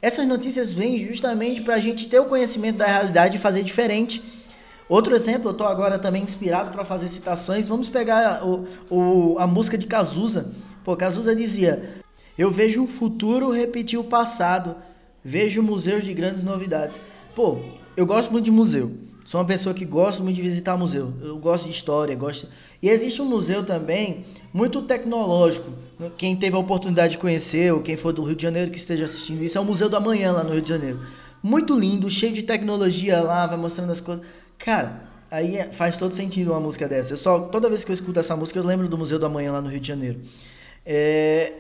Essas 0.03 0.27
notícias 0.27 0.73
vêm 0.73 0.99
justamente 0.99 1.61
para 1.61 1.75
a 1.75 1.79
gente 1.79 2.09
ter 2.09 2.19
o 2.19 2.25
conhecimento 2.25 2.79
da 2.79 2.87
realidade 2.87 3.37
e 3.37 3.39
fazer 3.39 3.63
diferente. 3.63 4.40
Outro 4.91 5.15
exemplo, 5.15 5.51
eu 5.51 5.53
estou 5.53 5.69
agora 5.69 6.01
também 6.01 6.25
inspirado 6.25 6.73
para 6.73 6.85
fazer 6.85 7.07
citações. 7.07 7.69
Vamos 7.69 7.89
pegar 7.89 8.45
o, 8.45 8.67
o, 8.91 9.39
a 9.39 9.47
música 9.47 9.79
de 9.79 9.87
Cazuza. 9.87 10.51
Pô, 10.83 10.97
Cazuza 10.97 11.33
dizia: 11.33 12.03
Eu 12.37 12.51
vejo 12.51 12.83
o 12.83 12.89
futuro 12.89 13.53
repetir 13.53 14.01
o 14.01 14.03
passado, 14.03 14.75
vejo 15.25 15.63
museus 15.63 16.03
de 16.03 16.13
grandes 16.13 16.43
novidades. 16.43 17.01
Pô, 17.37 17.59
eu 17.97 18.05
gosto 18.05 18.33
muito 18.33 18.47
de 18.47 18.51
museu. 18.51 18.91
Sou 19.27 19.41
uma 19.41 19.47
pessoa 19.47 19.73
que 19.73 19.85
gosta 19.85 20.21
muito 20.25 20.35
de 20.35 20.43
visitar 20.43 20.77
museu. 20.77 21.15
Eu 21.23 21.39
gosto 21.39 21.67
de 21.67 21.71
história, 21.71 22.17
gosto. 22.17 22.49
E 22.83 22.89
existe 22.89 23.23
um 23.23 23.27
museu 23.27 23.65
também 23.65 24.25
muito 24.53 24.83
tecnológico. 24.83 25.71
Quem 26.17 26.35
teve 26.35 26.57
a 26.57 26.59
oportunidade 26.59 27.13
de 27.13 27.19
conhecer, 27.19 27.73
ou 27.73 27.81
quem 27.81 27.97
for 27.97 28.13
do 28.13 28.25
Rio 28.25 28.35
de 28.35 28.43
Janeiro 28.43 28.73
que 28.73 28.79
esteja 28.79 29.05
assistindo 29.05 29.45
isso, 29.45 29.57
é 29.57 29.61
o 29.61 29.65
Museu 29.65 29.89
do 29.89 29.97
Amanhã 29.97 30.33
lá 30.33 30.43
no 30.43 30.51
Rio 30.51 30.63
de 30.63 30.69
Janeiro. 30.69 30.99
Muito 31.41 31.79
lindo, 31.79 32.11
cheio 32.11 32.33
de 32.33 32.43
tecnologia 32.43 33.23
lá, 33.23 33.47
vai 33.47 33.57
mostrando 33.57 33.93
as 33.93 34.01
coisas. 34.01 34.27
Cara, 34.65 35.03
aí 35.31 35.57
é, 35.57 35.73
faz 35.73 35.97
todo 35.97 36.15
sentido 36.15 36.53
uma 36.53 36.61
música 36.61 36.87
dessa. 36.87 37.15
Eu 37.15 37.17
só 37.17 37.41
toda 37.41 37.69
vez 37.69 37.83
que 37.83 37.91
eu 37.91 37.95
escuto 37.95 38.21
essa 38.21 38.37
música, 38.37 38.59
eu 38.59 38.65
lembro 38.65 38.89
do 38.89 38.99
Museu 38.99 39.19
do 39.19 39.27
Amanhã 39.27 39.53
lá 39.53 39.61
no 39.61 39.69
Rio 39.69 39.81
de 39.81 39.89
Janeiro. 39.89 40.21
É, 40.85 41.53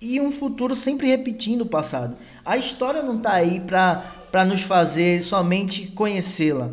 e 0.00 0.20
um 0.20 0.30
futuro 0.30 0.74
sempre 0.74 1.08
repetindo 1.08 1.62
o 1.62 1.66
passado. 1.66 2.16
A 2.44 2.56
história 2.56 3.02
não 3.02 3.16
está 3.16 3.32
aí 3.32 3.60
para 3.60 4.44
nos 4.44 4.62
fazer 4.62 5.22
somente 5.22 5.86
conhecê-la. 5.88 6.70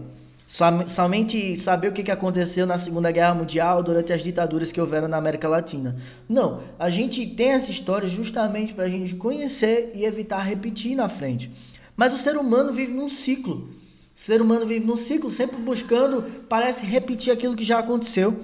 Somente 0.87 1.57
saber 1.57 1.89
o 1.89 1.91
que 1.91 2.09
aconteceu 2.09 2.65
na 2.65 2.77
Segunda 2.77 3.11
Guerra 3.11 3.33
Mundial 3.33 3.83
durante 3.83 4.13
as 4.13 4.23
ditaduras 4.23 4.71
que 4.71 4.79
houveram 4.79 5.09
na 5.09 5.17
América 5.17 5.47
Latina. 5.49 5.97
Não, 6.27 6.63
a 6.79 6.89
gente 6.89 7.25
tem 7.27 7.49
essa 7.49 7.69
história 7.69 8.07
justamente 8.07 8.73
para 8.73 8.85
a 8.85 8.89
gente 8.89 9.15
conhecer 9.15 9.91
e 9.93 10.05
evitar 10.05 10.41
repetir 10.43 10.95
na 10.95 11.09
frente. 11.09 11.51
Mas 11.97 12.13
o 12.13 12.17
ser 12.17 12.37
humano 12.37 12.71
vive 12.71 12.93
num 12.93 13.09
ciclo. 13.09 13.69
O 14.17 14.19
ser 14.19 14.41
humano 14.41 14.65
vive 14.65 14.83
num 14.83 14.95
ciclo, 14.97 15.29
sempre 15.29 15.57
buscando, 15.57 16.23
parece 16.49 16.83
repetir 16.83 17.31
aquilo 17.31 17.55
que 17.55 17.63
já 17.63 17.77
aconteceu. 17.77 18.35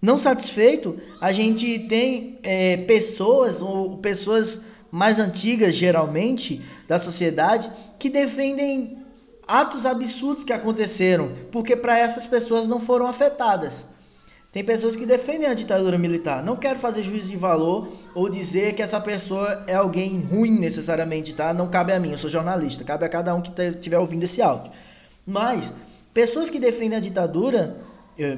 Não 0.00 0.16
satisfeito, 0.16 0.96
a 1.20 1.32
gente 1.32 1.80
tem 1.80 2.38
é, 2.42 2.76
pessoas, 2.76 3.60
ou 3.60 3.98
pessoas 3.98 4.60
mais 4.92 5.18
antigas, 5.18 5.74
geralmente, 5.74 6.62
da 6.86 7.00
sociedade, 7.00 7.70
que 7.98 8.08
defendem 8.08 8.98
atos 9.46 9.84
absurdos 9.84 10.44
que 10.44 10.52
aconteceram, 10.52 11.32
porque 11.50 11.74
para 11.74 11.98
essas 11.98 12.24
pessoas 12.24 12.68
não 12.68 12.78
foram 12.78 13.06
afetadas. 13.06 13.84
Tem 14.52 14.62
pessoas 14.62 14.94
que 14.94 15.04
defendem 15.04 15.48
a 15.48 15.54
ditadura 15.54 15.98
militar. 15.98 16.44
Não 16.44 16.56
quero 16.56 16.78
fazer 16.78 17.02
juízo 17.02 17.28
de 17.28 17.36
valor 17.36 17.88
ou 18.14 18.28
dizer 18.28 18.74
que 18.74 18.82
essa 18.82 19.00
pessoa 19.00 19.64
é 19.66 19.74
alguém 19.74 20.20
ruim 20.20 20.60
necessariamente, 20.60 21.32
tá? 21.32 21.52
Não 21.52 21.68
cabe 21.68 21.92
a 21.92 21.98
mim, 21.98 22.12
eu 22.12 22.18
sou 22.18 22.30
jornalista, 22.30 22.84
cabe 22.84 23.04
a 23.04 23.08
cada 23.08 23.34
um 23.34 23.42
que 23.42 23.50
estiver 23.60 23.98
ouvindo 23.98 24.22
esse 24.22 24.40
áudio. 24.40 24.70
Mas 25.26 25.72
pessoas 26.12 26.50
que 26.50 26.58
defendem 26.58 26.98
a 26.98 27.00
ditadura 27.00 27.80
eu, 28.16 28.28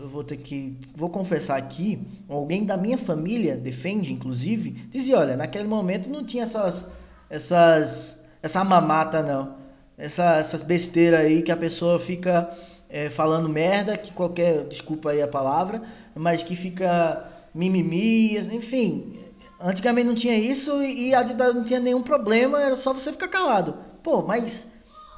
eu, 0.00 0.08
vou 0.08 0.22
ter 0.22 0.36
que. 0.36 0.76
Vou 0.94 1.08
confessar 1.08 1.56
aqui, 1.56 1.98
alguém 2.28 2.64
da 2.64 2.76
minha 2.76 2.98
família 2.98 3.56
defende, 3.56 4.12
inclusive, 4.12 4.70
dizia, 4.90 5.18
olha, 5.18 5.36
naquele 5.36 5.66
momento 5.66 6.08
não 6.08 6.24
tinha 6.24 6.44
essas. 6.44 6.86
essas 7.30 8.22
essa 8.42 8.62
mamata, 8.62 9.22
não. 9.22 9.56
Essa, 9.96 10.36
essas 10.36 10.62
besteiras 10.62 11.20
aí 11.20 11.42
que 11.42 11.52
a 11.52 11.56
pessoa 11.56 11.98
fica 11.98 12.50
é, 12.90 13.08
falando 13.08 13.48
merda, 13.48 13.96
que 13.96 14.12
qualquer. 14.12 14.64
Desculpa 14.64 15.10
aí 15.10 15.22
a 15.22 15.28
palavra, 15.28 15.82
mas 16.14 16.42
que 16.42 16.54
fica 16.54 17.24
mimimi, 17.54 18.36
enfim. 18.38 19.18
Antigamente 19.58 20.08
não 20.08 20.14
tinha 20.14 20.36
isso 20.36 20.82
e 20.82 21.14
a 21.14 21.22
ditadura 21.22 21.56
não 21.56 21.64
tinha 21.64 21.80
nenhum 21.80 22.02
problema, 22.02 22.60
era 22.60 22.76
só 22.76 22.92
você 22.92 23.12
ficar 23.12 23.28
calado. 23.28 23.76
Pô, 24.02 24.20
mas 24.20 24.66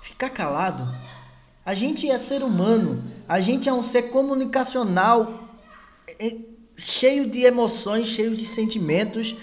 ficar 0.03 0.31
calado? 0.31 0.87
A 1.65 1.75
gente 1.75 2.11
é 2.11 2.19
ser 2.19 2.43
humano 2.43 3.15
a 3.29 3.41
gente 3.41 3.69
é 3.69 3.73
um 3.73 3.83
ser 3.83 4.05
comunicacional, 4.05 5.49
é, 6.19 6.37
cheio 6.77 7.29
de 7.29 7.43
emoções, 7.45 8.09
cheio 8.09 8.37
de 8.37 8.47
sentimentos, 8.47 9.35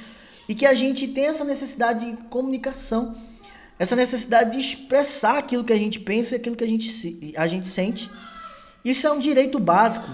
e 0.48 0.54
que 0.54 0.66
a 0.66 0.74
gente 0.74 1.08
tem 1.08 1.26
essa 1.26 1.44
necessidade 1.44 2.12
de 2.12 2.18
comunicação, 2.24 3.16
essa 3.80 3.96
necessidade 3.96 4.52
de 4.52 4.60
expressar 4.60 5.40
aquilo 5.40 5.64
que 5.64 5.74
a 5.74 5.78
gente 5.78 6.00
pensa 6.00 6.36
aquilo 6.36 6.56
que 6.56 6.64
a 6.64 6.68
gente, 6.68 7.34
a 7.36 7.48
gente 7.48 7.68
sente. 7.68 8.10
Isso 8.86 9.08
é 9.08 9.12
um 9.12 9.20
direito 9.20 9.60
básico. 9.60 10.08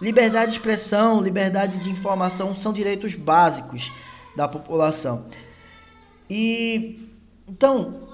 Liberdade 0.00 0.52
de 0.52 0.56
expressão, 0.56 1.20
liberdade 1.20 1.78
de 1.78 1.88
informação 1.88 2.56
são 2.56 2.72
direitos 2.72 3.14
básicos 3.14 3.88
da 4.36 4.48
população. 4.48 5.26
E 6.28 7.08
então, 7.46 8.08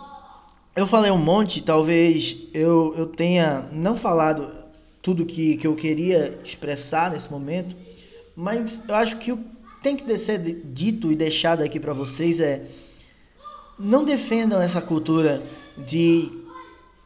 eu 0.79 0.87
falei 0.87 1.11
um 1.11 1.19
monte, 1.19 1.61
talvez 1.61 2.37
eu, 2.55 2.95
eu 2.97 3.07
tenha 3.07 3.67
não 3.73 3.97
falado 3.97 4.49
tudo 5.03 5.27
que, 5.27 5.57
que 5.57 5.67
eu 5.67 5.75
queria 5.75 6.38
expressar 6.45 7.11
nesse 7.11 7.29
momento, 7.29 7.75
mas 8.37 8.81
eu 8.87 8.95
acho 8.95 9.17
que 9.17 9.33
o 9.33 9.41
tem 9.83 9.97
que 9.97 10.19
ser 10.19 10.38
dito 10.38 11.11
e 11.11 11.17
deixado 11.17 11.62
aqui 11.64 11.81
para 11.81 11.93
vocês 11.93 12.38
é 12.38 12.67
não 13.77 14.05
defendam 14.05 14.62
essa 14.62 14.81
cultura 14.81 15.43
de 15.77 16.31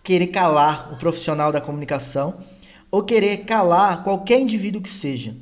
querer 0.04 0.26
calar 0.26 0.92
o 0.92 0.96
profissional 0.96 1.50
da 1.50 1.60
comunicação 1.60 2.44
ou 2.90 3.02
querer 3.02 3.38
calar 3.46 4.02
qualquer 4.02 4.38
indivíduo 4.38 4.82
que 4.82 4.90
seja. 4.90 5.34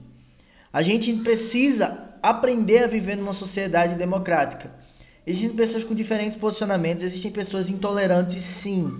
A 0.72 0.82
gente 0.82 1.12
precisa 1.14 1.98
aprender 2.22 2.84
a 2.84 2.86
viver 2.86 3.16
numa 3.16 3.34
sociedade 3.34 3.96
democrática. 3.96 4.70
Existem 5.26 5.56
pessoas 5.56 5.84
com 5.84 5.94
diferentes 5.94 6.36
posicionamentos, 6.36 7.02
existem 7.02 7.30
pessoas 7.30 7.68
intolerantes, 7.68 8.42
sim. 8.42 8.92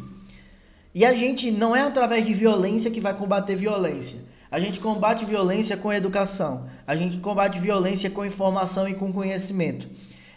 E 0.94 1.04
a 1.04 1.14
gente 1.14 1.50
não 1.50 1.74
é 1.74 1.82
através 1.82 2.26
de 2.26 2.34
violência 2.34 2.90
que 2.90 3.00
vai 3.00 3.14
combater 3.14 3.54
violência. 3.56 4.18
A 4.50 4.58
gente 4.58 4.80
combate 4.80 5.24
violência 5.24 5.76
com 5.76 5.92
educação. 5.92 6.66
A 6.84 6.96
gente 6.96 7.18
combate 7.18 7.60
violência 7.60 8.10
com 8.10 8.24
informação 8.24 8.88
e 8.88 8.94
com 8.94 9.12
conhecimento. 9.12 9.88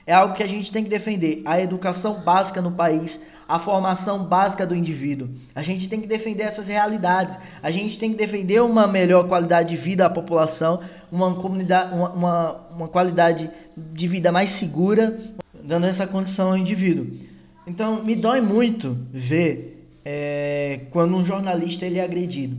É 0.06 0.14
algo 0.14 0.36
que 0.36 0.44
a 0.44 0.48
gente 0.48 0.72
tem 0.72 0.84
que 0.84 0.90
defender. 0.90 1.42
A 1.46 1.60
educação 1.60 2.22
básica 2.22 2.62
no 2.62 2.72
país, 2.72 3.20
a 3.48 3.58
formação 3.58 4.24
básica 4.24 4.68
do 4.68 4.76
indivíduo. 4.76 5.30
A 5.56 5.64
gente 5.64 5.90
tem 5.90 6.00
que 6.00 6.08
defender 6.08 6.44
essas 6.44 6.68
realidades. 6.68 7.36
A 7.64 7.72
gente 7.72 7.98
tem 7.98 8.12
que 8.12 8.18
defender 8.18 8.62
uma 8.62 8.86
melhor 8.86 9.28
qualidade 9.28 9.70
de 9.70 9.78
vida 9.78 10.06
à 10.06 10.10
população, 10.10 10.82
uma, 11.12 11.34
comunidade, 11.34 11.96
uma, 11.96 12.10
uma, 12.12 12.52
uma 12.76 12.88
qualidade 12.88 13.50
de 13.76 14.08
vida 14.08 14.32
mais 14.32 14.52
segura, 14.52 15.20
dando 15.64 15.86
essa 15.86 16.06
condição 16.06 16.50
ao 16.50 16.58
indivíduo. 16.58 17.08
Então, 17.66 18.04
me 18.04 18.16
dói 18.16 18.42
muito 18.42 18.98
ver 19.12 19.88
é, 20.04 20.82
quando 20.92 21.16
um 21.16 21.26
jornalista 21.26 21.86
ele 21.86 22.00
é 22.00 22.04
agredido. 22.04 22.58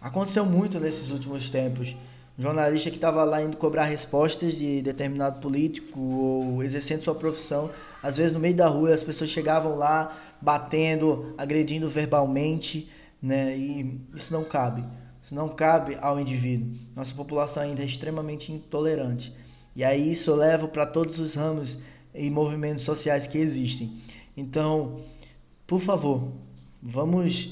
Aconteceu 0.00 0.44
muito 0.44 0.80
nesses 0.80 1.10
últimos 1.10 1.48
tempos. 1.48 1.96
Um 2.38 2.42
jornalista 2.42 2.90
que 2.90 2.96
estava 2.96 3.22
lá 3.22 3.42
indo 3.42 3.56
cobrar 3.56 3.84
respostas 3.84 4.54
de 4.54 4.82
determinado 4.82 5.40
político 5.40 6.00
ou 6.00 6.62
exercendo 6.62 7.02
sua 7.02 7.14
profissão, 7.14 7.70
às 8.02 8.16
vezes 8.16 8.32
no 8.32 8.40
meio 8.40 8.54
da 8.56 8.66
rua 8.66 8.94
as 8.94 9.02
pessoas 9.02 9.30
chegavam 9.30 9.76
lá 9.76 10.16
batendo, 10.40 11.34
agredindo 11.36 11.86
verbalmente, 11.88 12.90
né? 13.22 13.56
E 13.56 14.00
isso 14.16 14.32
não 14.32 14.42
cabe. 14.42 14.82
Isso 15.22 15.34
não 15.34 15.50
cabe 15.50 15.98
ao 16.00 16.18
indivíduo. 16.18 16.72
Nossa 16.96 17.14
população 17.14 17.62
ainda 17.62 17.82
é 17.82 17.86
extremamente 17.86 18.50
intolerante. 18.50 19.34
E 19.76 19.84
aí 19.84 20.10
isso 20.10 20.30
eu 20.30 20.36
levo 20.36 20.68
para 20.68 20.86
todos 20.86 21.18
os 21.18 21.34
ramos 21.34 21.78
e 22.14 22.30
movimentos 22.30 22.84
sociais 22.84 23.26
que 23.26 23.38
existem. 23.38 23.92
Então, 24.36 25.00
por 25.66 25.80
favor, 25.80 26.28
vamos 26.82 27.50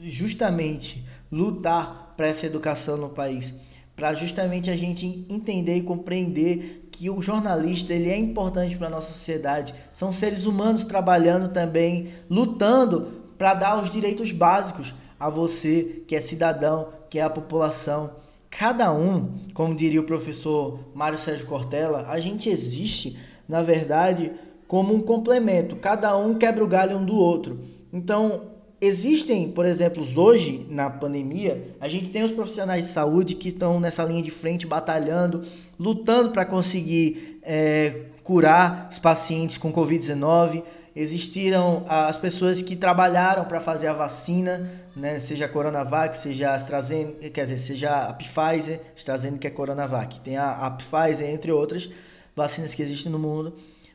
justamente 0.00 1.04
lutar 1.30 2.14
para 2.16 2.28
essa 2.28 2.46
educação 2.46 2.96
no 2.96 3.08
país, 3.08 3.52
para 3.96 4.12
justamente 4.14 4.70
a 4.70 4.76
gente 4.76 5.24
entender 5.28 5.76
e 5.76 5.82
compreender 5.82 6.88
que 6.90 7.10
o 7.10 7.20
jornalista 7.20 7.92
ele 7.92 8.10
é 8.10 8.16
importante 8.16 8.76
para 8.76 8.86
a 8.86 8.90
nossa 8.90 9.12
sociedade. 9.12 9.74
São 9.92 10.12
seres 10.12 10.44
humanos 10.44 10.84
trabalhando 10.84 11.52
também, 11.52 12.10
lutando 12.30 13.24
para 13.36 13.54
dar 13.54 13.82
os 13.82 13.90
direitos 13.90 14.32
básicos 14.32 14.94
a 15.18 15.28
você 15.28 16.02
que 16.06 16.14
é 16.14 16.20
cidadão, 16.20 16.88
que 17.10 17.18
é 17.18 17.22
a 17.22 17.30
população. 17.30 18.10
Cada 18.50 18.92
um, 18.92 19.38
como 19.52 19.74
diria 19.74 20.00
o 20.00 20.04
professor 20.04 20.78
Mário 20.94 21.18
Sérgio 21.18 21.46
Cortella, 21.46 22.06
a 22.08 22.20
gente 22.20 22.48
existe, 22.48 23.18
na 23.48 23.62
verdade, 23.62 24.32
como 24.66 24.94
um 24.94 25.00
complemento. 25.00 25.76
Cada 25.76 26.16
um 26.16 26.34
quebra 26.34 26.64
o 26.64 26.68
galho 26.68 26.98
um 26.98 27.04
do 27.04 27.16
outro. 27.16 27.60
Então, 27.92 28.54
Existem, 28.86 29.50
por 29.50 29.64
exemplo, 29.64 30.06
hoje 30.14 30.66
na 30.68 30.90
pandemia, 30.90 31.74
a 31.80 31.88
gente 31.88 32.10
tem 32.10 32.22
os 32.22 32.32
profissionais 32.32 32.84
de 32.84 32.90
saúde 32.90 33.34
que 33.34 33.48
estão 33.48 33.80
nessa 33.80 34.04
linha 34.04 34.22
de 34.22 34.30
frente 34.30 34.66
batalhando, 34.66 35.42
lutando 35.80 36.32
para 36.32 36.44
conseguir 36.44 37.40
é, 37.42 38.02
curar 38.22 38.88
os 38.92 38.98
pacientes 38.98 39.56
com 39.56 39.72
Covid-19. 39.72 40.62
Existiram 40.94 41.86
as 41.88 42.18
pessoas 42.18 42.60
que 42.60 42.76
trabalharam 42.76 43.46
para 43.46 43.58
fazer 43.58 43.86
a 43.86 43.94
vacina, 43.94 44.70
né, 44.94 45.18
seja 45.18 45.46
a 45.46 45.48
Coronavac, 45.48 46.14
seja 46.18 46.50
a 46.50 46.54
AstraZeneca, 46.54 47.30
quer 47.30 47.44
dizer, 47.44 47.60
seja 47.60 48.04
a 48.04 48.12
Pfizer, 48.12 48.82
AstraZeneca 48.94 49.48
é 49.48 49.50
Coronavac. 49.50 50.20
Tem 50.20 50.36
a, 50.36 50.50
a 50.50 50.70
Pfizer, 50.70 51.30
entre 51.30 51.50
outras 51.50 51.88
vacinas 52.34 52.74
que 52.74 52.82
existem 52.82 53.10
no 53.10 53.18
mundo 53.18 53.54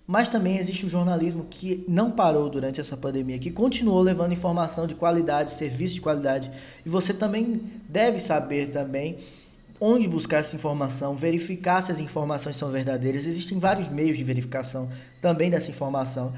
mas 0.09 0.27
também 0.27 0.57
existe 0.57 0.87
o 0.87 0.89
jornalismo 0.89 1.45
que 1.47 1.85
não 1.87 2.09
parou 2.09 2.49
durante 2.49 2.81
essa 2.81 2.97
pandemia, 2.97 3.37
que 3.37 3.51
continuou 3.51 4.01
levando 4.01 4.33
informação 4.33 4.87
de 4.87 4.95
qualidade, 4.95 5.51
serviço 5.51 5.93
de 5.93 6.01
qualidade. 6.01 6.49
E 6.83 6.89
você 6.89 7.13
também 7.13 7.61
deve 7.87 8.19
saber 8.19 8.71
também 8.71 9.19
onde 9.79 10.07
buscar 10.07 10.37
essa 10.37 10.55
informação, 10.55 11.15
verificar 11.15 11.83
se 11.83 11.91
as 11.91 11.99
informações 11.99 12.57
são 12.57 12.71
verdadeiras. 12.71 13.27
Existem 13.27 13.59
vários 13.59 13.87
meios 13.87 14.17
de 14.17 14.23
verificação 14.23 14.89
também 15.21 15.51
dessa 15.51 15.69
informação 15.69 16.33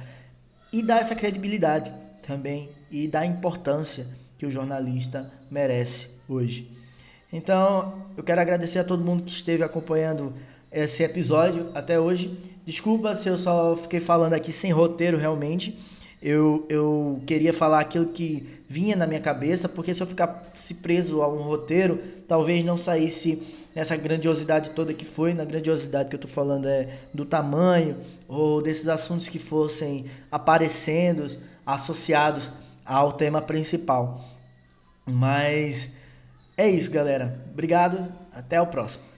e 0.73 0.83
dar 0.83 0.99
essa 0.99 1.15
credibilidade 1.15 1.93
também 2.27 2.71
e 2.91 3.07
dar 3.07 3.25
importância 3.25 4.05
que 4.37 4.45
o 4.45 4.51
jornalista 4.51 5.31
merece 5.49 6.09
hoje. 6.27 6.69
Então, 7.31 8.03
eu 8.17 8.23
quero 8.23 8.41
agradecer 8.41 8.79
a 8.79 8.83
todo 8.83 9.01
mundo 9.01 9.23
que 9.23 9.31
esteve 9.31 9.63
acompanhando 9.63 10.33
esse 10.71 11.03
episódio 11.03 11.69
até 11.73 11.99
hoje. 11.99 12.37
Desculpa 12.65 13.13
se 13.15 13.27
eu 13.27 13.37
só 13.37 13.75
fiquei 13.75 13.99
falando 13.99 14.33
aqui 14.33 14.51
sem 14.51 14.71
roteiro 14.71 15.17
realmente. 15.17 15.77
Eu, 16.21 16.65
eu 16.69 17.19
queria 17.25 17.51
falar 17.51 17.79
aquilo 17.79 18.07
que 18.07 18.61
vinha 18.69 18.95
na 18.95 19.07
minha 19.07 19.19
cabeça, 19.19 19.67
porque 19.67 19.93
se 19.93 20.01
eu 20.01 20.07
ficasse 20.07 20.75
preso 20.75 21.21
a 21.23 21.27
um 21.27 21.41
roteiro, 21.41 21.99
talvez 22.27 22.63
não 22.63 22.77
saísse 22.77 23.41
nessa 23.75 23.95
grandiosidade 23.95 24.69
toda 24.69 24.93
que 24.93 25.03
foi. 25.03 25.33
Na 25.33 25.43
grandiosidade 25.43 26.09
que 26.09 26.15
eu 26.15 26.19
estou 26.19 26.29
falando 26.29 26.67
é 26.67 26.99
do 27.11 27.25
tamanho, 27.25 27.97
ou 28.27 28.61
desses 28.61 28.87
assuntos 28.87 29.27
que 29.27 29.39
fossem 29.39 30.05
aparecendo, 30.31 31.25
associados 31.65 32.51
ao 32.85 33.13
tema 33.13 33.41
principal. 33.41 34.23
Mas 35.05 35.89
é 36.55 36.69
isso, 36.69 36.91
galera. 36.91 37.41
Obrigado. 37.51 38.11
Até 38.31 38.61
o 38.61 38.67
próximo. 38.67 39.10